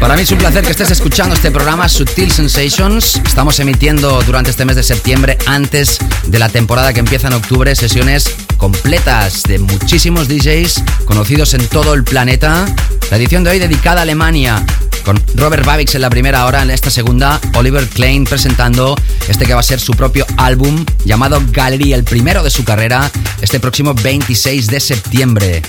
Para 0.00 0.14
mí 0.14 0.22
es 0.22 0.30
un 0.30 0.38
placer 0.38 0.64
que 0.64 0.70
estés 0.70 0.90
escuchando 0.90 1.34
este 1.34 1.50
programa 1.50 1.88
Sutil 1.88 2.30
Sensations. 2.30 3.20
Estamos 3.26 3.58
emitiendo 3.58 4.22
durante 4.22 4.50
este 4.50 4.64
mes 4.64 4.76
de 4.76 4.82
septiembre, 4.82 5.38
antes 5.46 5.98
de 6.26 6.38
la 6.38 6.48
temporada 6.48 6.92
que 6.92 7.00
empieza 7.00 7.28
en 7.28 7.34
octubre, 7.34 7.74
sesiones 7.74 8.30
completas 8.56 9.42
de 9.44 9.58
muchísimos 9.58 10.28
DJs 10.28 10.84
conocidos 11.04 11.54
en 11.54 11.66
todo 11.66 11.94
el 11.94 12.04
planeta. 12.04 12.66
La 13.10 13.16
edición 13.16 13.44
de 13.44 13.50
hoy 13.50 13.58
dedicada 13.58 14.00
a 14.00 14.02
Alemania, 14.02 14.64
con 15.04 15.20
Robert 15.34 15.64
Babix 15.64 15.94
en 15.94 16.02
la 16.02 16.10
primera 16.10 16.46
hora, 16.46 16.62
en 16.62 16.70
esta 16.70 16.90
segunda, 16.90 17.40
Oliver 17.54 17.86
Klein 17.88 18.24
presentando 18.24 18.96
este 19.28 19.46
que 19.46 19.54
va 19.54 19.60
a 19.60 19.64
ser 19.64 19.80
su 19.80 19.92
propio 19.94 20.26
álbum 20.36 20.84
llamado 21.04 21.42
Gallery, 21.50 21.92
el 21.92 22.04
primero 22.04 22.42
de 22.42 22.50
su 22.50 22.64
carrera, 22.64 23.10
este 23.40 23.58
próximo 23.58 23.94
26 23.94 24.68
de 24.68 24.80
septiembre. 24.80 25.62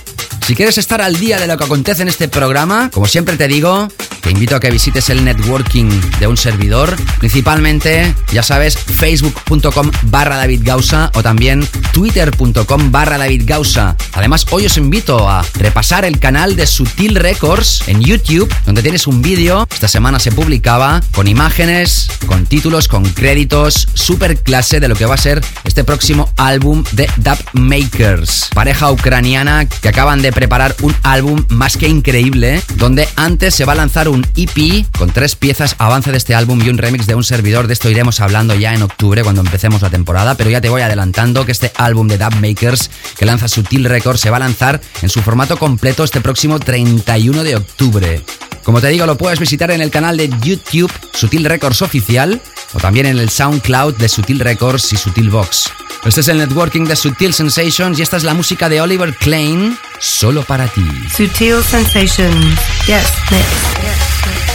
Si 0.45 0.53
quieres 0.53 0.77
estar 0.77 1.01
al 1.01 1.15
día 1.15 1.39
de 1.39 1.47
lo 1.47 1.57
que 1.57 1.63
acontece 1.63 2.03
en 2.03 2.07
este 2.07 2.27
programa, 2.27 2.91
como 2.93 3.07
siempre 3.07 3.35
te 3.35 3.47
digo, 3.47 3.87
te 4.21 4.29
invito 4.29 4.55
a 4.55 4.59
que 4.59 4.69
visites 4.69 5.09
el 5.09 5.25
networking 5.25 5.89
de 6.19 6.27
un 6.27 6.37
servidor, 6.37 6.95
principalmente, 7.17 8.13
ya 8.31 8.43
sabes, 8.43 8.77
facebook.com 8.77 9.89
barra 10.03 10.37
David 10.37 10.61
Gausa 10.63 11.11
o 11.15 11.23
también 11.23 11.67
twitter.com 11.93 12.91
barra 12.91 13.17
David 13.17 13.43
Gausa. 13.45 13.95
Además, 14.13 14.45
hoy 14.51 14.67
os 14.67 14.77
invito 14.77 15.27
a 15.27 15.43
repasar 15.55 16.05
el 16.05 16.19
canal 16.19 16.55
de 16.55 16.67
Sutil 16.67 17.15
Records 17.15 17.87
en 17.87 18.01
YouTube, 18.01 18.53
donde 18.67 18.83
tienes 18.83 19.07
un 19.07 19.23
vídeo, 19.23 19.67
esta 19.71 19.87
semana 19.87 20.19
se 20.19 20.31
publicaba, 20.31 21.01
con 21.11 21.27
imágenes, 21.27 22.07
con 22.27 22.45
títulos, 22.45 22.87
con 22.87 23.03
créditos, 23.03 23.87
super 23.95 24.37
clase 24.37 24.79
de 24.79 24.89
lo 24.89 24.95
que 24.95 25.05
va 25.07 25.15
a 25.15 25.19
ser 25.19 25.43
este 25.75 25.83
próximo 25.83 26.29
álbum 26.37 26.85
de 26.93 27.05
Dub 27.17 27.37
Makers, 27.51 28.47
pareja 28.53 28.91
ucraniana 28.91 29.67
que 29.67 29.89
acaban 29.89 30.21
de 30.21 30.31
preparar 30.31 30.73
un 30.81 30.95
álbum 31.03 31.43
más 31.49 31.75
que 31.75 31.89
increíble, 31.89 32.61
donde 32.75 33.09
antes 33.17 33.55
se 33.55 33.65
va 33.65 33.73
a 33.73 33.75
lanzar 33.75 34.07
un 34.07 34.25
EP 34.37 34.85
con 34.97 35.09
tres 35.09 35.35
piezas, 35.35 35.75
avance 35.77 36.11
de 36.11 36.17
este 36.17 36.33
álbum 36.33 36.61
y 36.63 36.69
un 36.69 36.77
remix 36.77 37.07
de 37.07 37.15
un 37.15 37.25
servidor. 37.25 37.67
De 37.67 37.73
esto 37.73 37.89
iremos 37.89 38.21
hablando 38.21 38.55
ya 38.55 38.73
en 38.73 38.83
octubre 38.83 39.21
cuando 39.21 39.41
empecemos 39.41 39.81
la 39.81 39.89
temporada, 39.89 40.35
pero 40.35 40.49
ya 40.49 40.61
te 40.61 40.69
voy 40.69 40.81
adelantando 40.81 41.45
que 41.45 41.51
este 41.51 41.73
álbum 41.75 42.07
de 42.07 42.19
Dub 42.19 42.35
Makers 42.35 42.89
que 43.17 43.25
lanza 43.25 43.49
Sutil 43.49 43.83
Records 43.83 44.21
se 44.21 44.29
va 44.29 44.37
a 44.37 44.39
lanzar 44.39 44.79
en 45.01 45.09
su 45.09 45.21
formato 45.21 45.57
completo 45.57 46.05
este 46.05 46.21
próximo 46.21 46.57
31 46.57 47.43
de 47.43 47.57
octubre. 47.57 48.21
Como 48.63 48.79
te 48.79 48.87
digo, 48.87 49.05
lo 49.05 49.17
puedes 49.17 49.39
visitar 49.39 49.71
en 49.71 49.81
el 49.81 49.91
canal 49.91 50.15
de 50.15 50.29
YouTube 50.41 50.91
Sutil 51.13 51.43
Records 51.43 51.81
Oficial 51.81 52.41
o 52.75 52.79
también 52.79 53.05
en 53.07 53.17
el 53.17 53.29
SoundCloud 53.29 53.95
de 53.95 54.09
Sutil 54.09 54.39
Records 54.39 54.93
y 54.93 54.97
Sutil 54.97 55.29
Box. 55.29 55.71
Este 56.05 56.21
es 56.21 56.27
el 56.27 56.37
networking 56.37 56.83
de 56.83 56.95
Sutil 56.95 57.33
Sensations 57.33 57.97
y 57.97 58.01
esta 58.03 58.17
es 58.17 58.23
la 58.23 58.33
música 58.33 58.69
de 58.69 58.81
Oliver 58.81 59.15
Klein, 59.15 59.77
solo 59.99 60.43
para 60.43 60.67
ti. 60.67 60.85
Sutil 61.15 61.63
Sensations. 61.63 62.59
Yes, 62.85 63.07
next. 63.31 64.54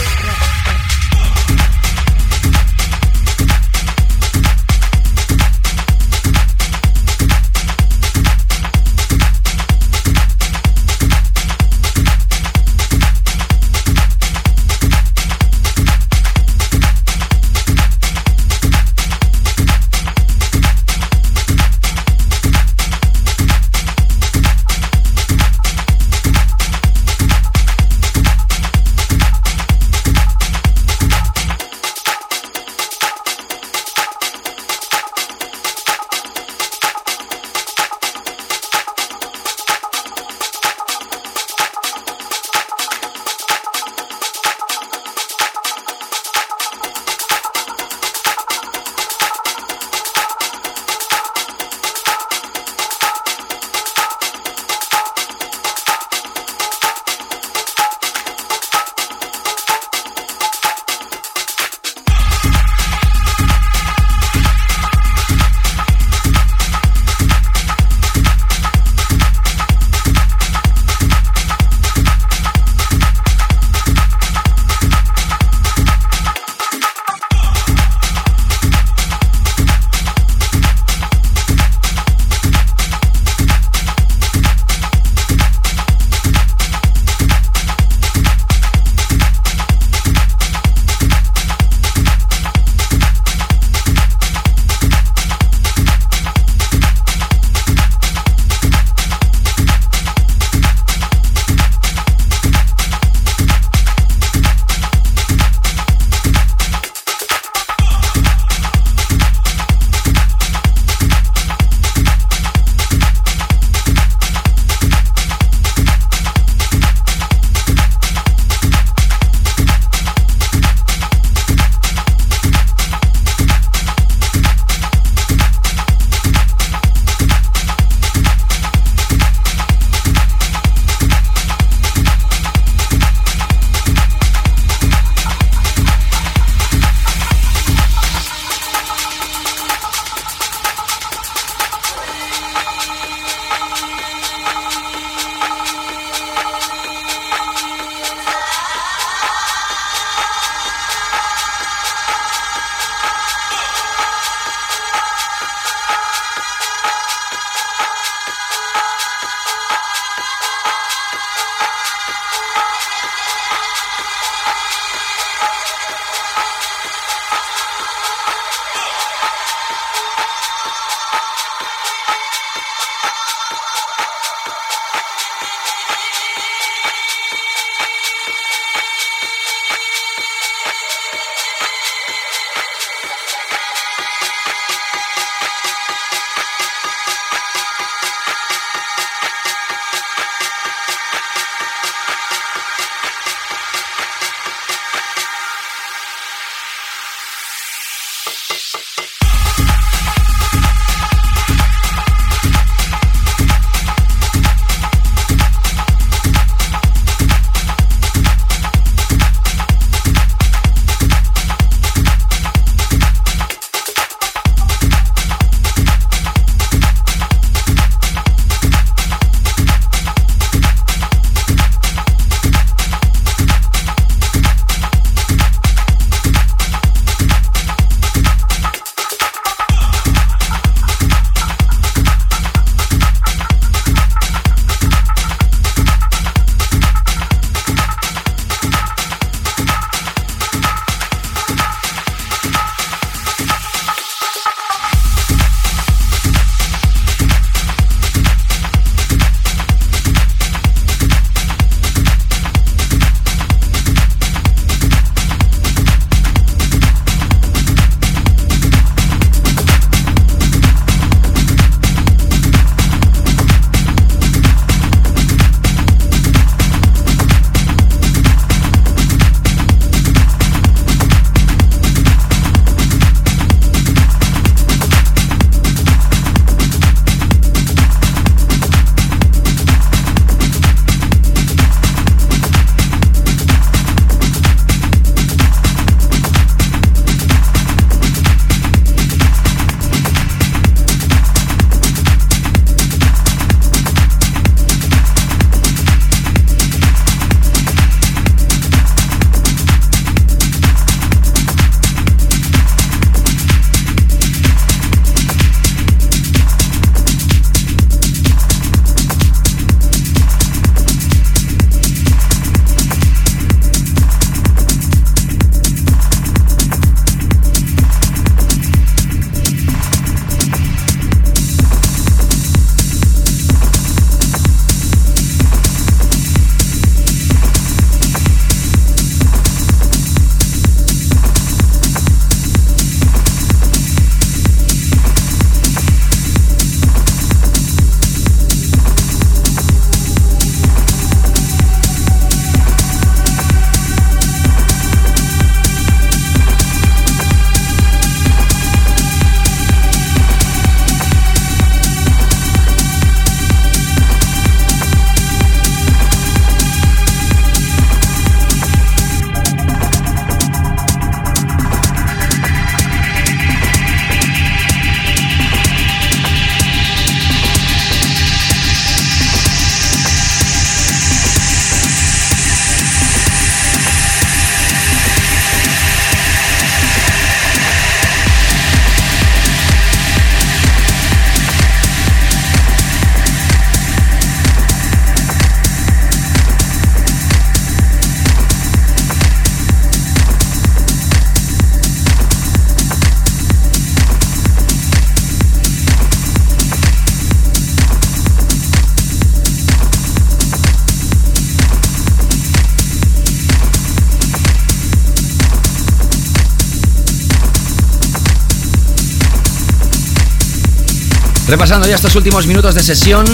Repasando 411.51 411.85
ya 411.85 411.95
estos 411.95 412.15
últimos 412.15 412.47
minutos 412.47 412.75
de 412.75 412.81
sesión 412.81 413.25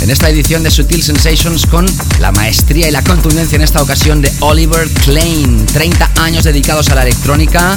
en 0.00 0.08
esta 0.08 0.28
edición 0.30 0.62
de 0.62 0.70
Sutil 0.70 1.02
Sensations 1.02 1.66
con 1.66 1.84
la 2.20 2.30
maestría 2.30 2.86
y 2.86 2.92
la 2.92 3.02
contundencia 3.02 3.56
en 3.56 3.62
esta 3.62 3.82
ocasión 3.82 4.22
de 4.22 4.32
Oliver 4.38 4.88
Klein. 5.04 5.66
30 5.66 6.12
años 6.22 6.44
dedicados 6.44 6.90
a 6.90 6.94
la 6.94 7.02
electrónica 7.02 7.76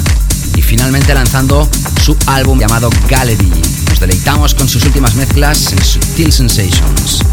y 0.54 0.62
finalmente 0.62 1.12
lanzando 1.14 1.68
su 2.00 2.16
álbum 2.26 2.60
llamado 2.60 2.90
Gallery. 3.08 3.50
Nos 3.88 3.98
deleitamos 3.98 4.54
con 4.54 4.68
sus 4.68 4.84
últimas 4.84 5.16
mezclas 5.16 5.72
en 5.72 5.82
Sutil 5.82 6.32
Sensations. 6.32 7.24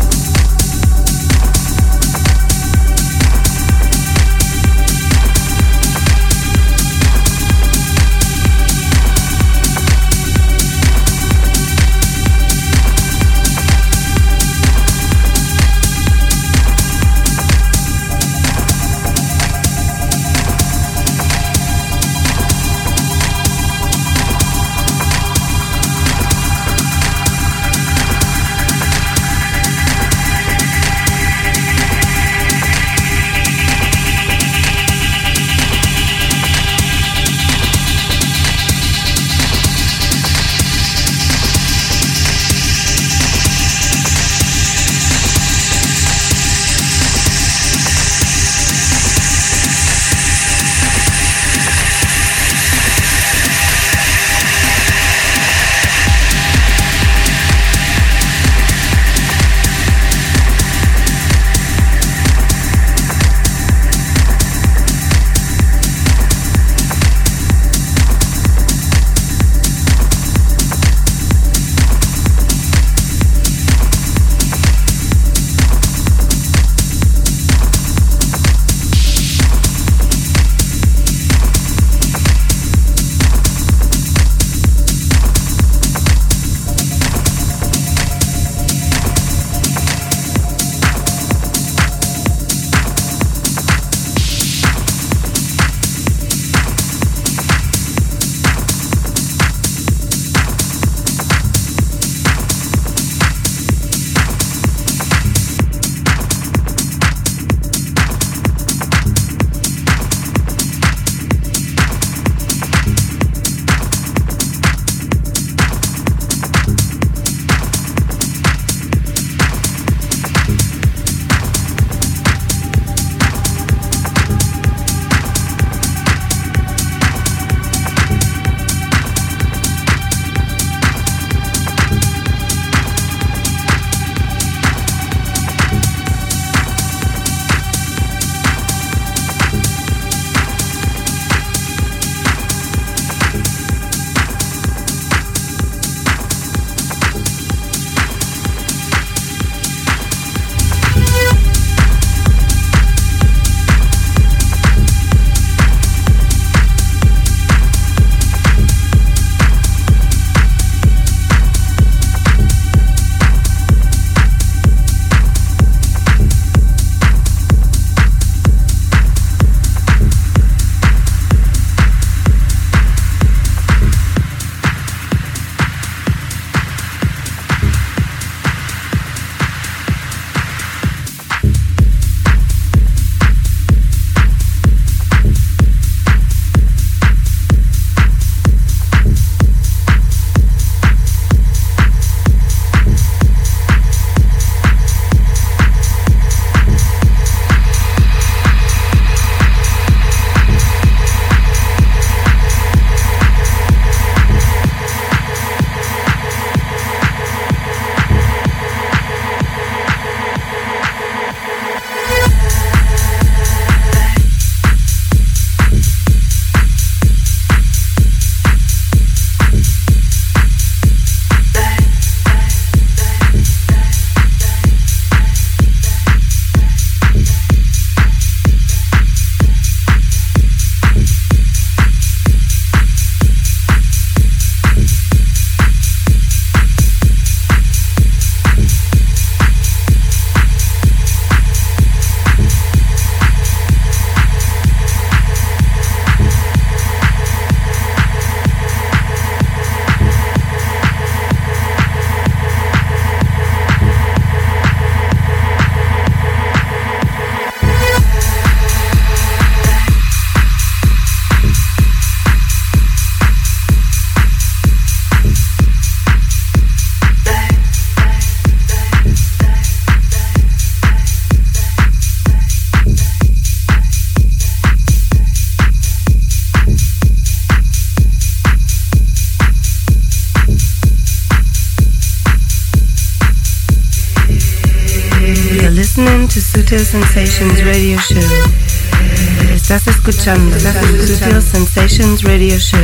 Escuchando 290.26 290.60
Sutil 291.06 291.42
Sensations 291.42 292.24
Radio 292.24 292.58
Show. 292.58 292.80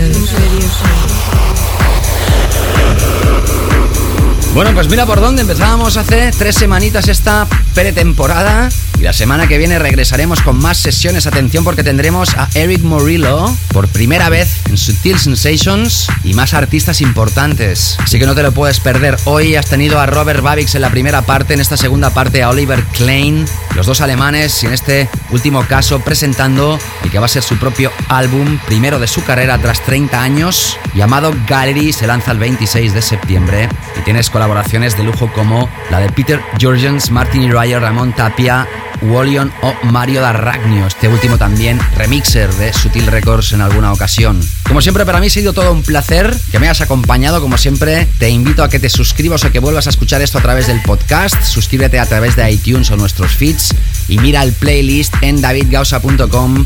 Bueno, 4.53 4.73
pues 4.76 4.89
mira 4.89 5.07
por 5.07 5.22
dónde 5.22 5.41
empezábamos 5.41 5.97
hace 5.97 6.31
tres 6.38 6.55
semanitas 6.55 7.07
esta 7.07 7.47
pretemporada 7.73 8.69
y 8.99 9.03
la 9.03 9.13
semana 9.13 9.47
que 9.47 9.57
viene 9.57 9.80
regresaremos 9.80 10.41
con 10.41 10.59
más 10.59 10.77
sesiones. 10.77 11.26
Atención 11.26 11.63
porque 11.63 11.84
tendremos 11.84 12.35
a 12.35 12.47
Eric 12.53 12.81
Morillo 12.81 13.51
por 13.69 13.88
primera 13.88 14.30
vez 14.30 14.61
en 14.69 14.77
Sutil 14.77 15.18
Sensations 15.18 16.07
y 16.23 16.35
más 16.35 16.53
artistas 16.53 17.01
importantes. 17.01 17.95
Así 17.99 18.19
que 18.19 18.27
no 18.27 18.35
te 18.35 18.43
lo 18.43 18.51
puedes 18.51 18.80
perder. 18.80 19.18
Hoy 19.23 19.55
has 19.55 19.65
tenido 19.65 19.99
a 19.99 20.05
Robert 20.05 20.43
Babix 20.43 20.76
en 20.76 20.81
la 20.81 20.91
primera 20.91 21.23
parte, 21.23 21.55
en 21.55 21.61
esta 21.61 21.77
segunda 21.77 22.11
parte 22.11 22.43
a 22.43 22.49
Oliver 22.49 22.84
Klein, 22.93 23.45
los 23.76 23.88
dos 23.88 24.01
alemanes 24.01 24.61
y 24.61 24.68
en 24.68 24.73
este 24.73 25.09
último 25.31 25.65
caso 25.65 26.01
presentando 26.01 26.77
que 27.11 27.19
va 27.19 27.25
a 27.25 27.29
ser 27.29 27.43
su 27.43 27.57
propio 27.57 27.91
álbum, 28.07 28.57
primero 28.65 28.99
de 28.99 29.07
su 29.07 29.23
carrera 29.23 29.57
tras 29.57 29.81
30 29.81 30.21
años, 30.21 30.77
llamado 30.95 31.33
Gallery, 31.47 31.93
se 31.93 32.07
lanza 32.07 32.31
el 32.31 32.39
26 32.39 32.93
de 32.93 33.01
septiembre 33.01 33.69
y 33.99 34.01
tienes 34.01 34.29
colaboraciones 34.29 34.97
de 34.97 35.03
lujo 35.03 35.31
como 35.33 35.69
la 35.89 35.99
de 35.99 36.09
Peter 36.09 36.41
Jurgens, 36.59 37.11
Martin 37.11 37.51
Ryan, 37.51 37.81
Ramón 37.81 38.13
Tapia, 38.13 38.67
Wallion 39.01 39.51
o 39.61 39.73
Mario 39.83 40.21
D'Arragnio, 40.21 40.88
este 40.88 41.07
último 41.07 41.38
también 41.38 41.79
remixer 41.95 42.53
de 42.53 42.71
Sutil 42.71 43.07
Records 43.07 43.51
en 43.53 43.61
alguna 43.61 43.91
ocasión. 43.91 44.39
Como 44.67 44.81
siempre, 44.81 45.05
para 45.05 45.19
mí 45.19 45.27
ha 45.27 45.29
sido 45.29 45.53
todo 45.53 45.71
un 45.71 45.83
placer 45.83 46.35
que 46.51 46.59
me 46.59 46.67
hayas 46.67 46.81
acompañado. 46.81 47.41
Como 47.41 47.57
siempre, 47.57 48.07
te 48.19 48.29
invito 48.29 48.63
a 48.63 48.69
que 48.69 48.79
te 48.79 48.89
suscribas 48.89 49.43
o 49.43 49.51
que 49.51 49.59
vuelvas 49.59 49.88
a 49.88 49.89
escuchar 49.89 50.21
esto 50.21 50.38
a 50.38 50.41
través 50.41 50.67
del 50.67 50.81
podcast. 50.81 51.41
Suscríbete 51.43 51.99
a 51.99 52.05
través 52.05 52.35
de 52.35 52.49
iTunes 52.51 52.91
o 52.91 52.97
nuestros 52.97 53.35
feeds 53.35 53.73
y 54.07 54.17
mira 54.19 54.43
el 54.43 54.53
playlist 54.53 55.15
en 55.21 55.41
davidgausa.com 55.41 56.65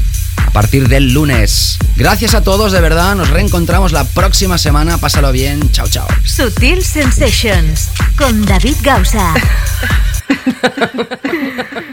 partir 0.55 0.87
del 0.87 1.11
lunes. 1.11 1.77
Gracias 1.97 2.33
a 2.33 2.41
todos, 2.41 2.71
de 2.71 2.79
verdad. 2.79 3.13
Nos 3.13 3.29
reencontramos 3.29 3.91
la 3.91 4.05
próxima 4.05 4.57
semana. 4.57 4.97
Pásalo 4.97 5.33
bien. 5.33 5.69
Chao, 5.73 5.89
chao. 5.89 6.07
Sutil 6.23 6.81
Sensations 6.81 7.89
con 8.17 8.45
David 8.45 8.77
Gausa. 8.81 9.33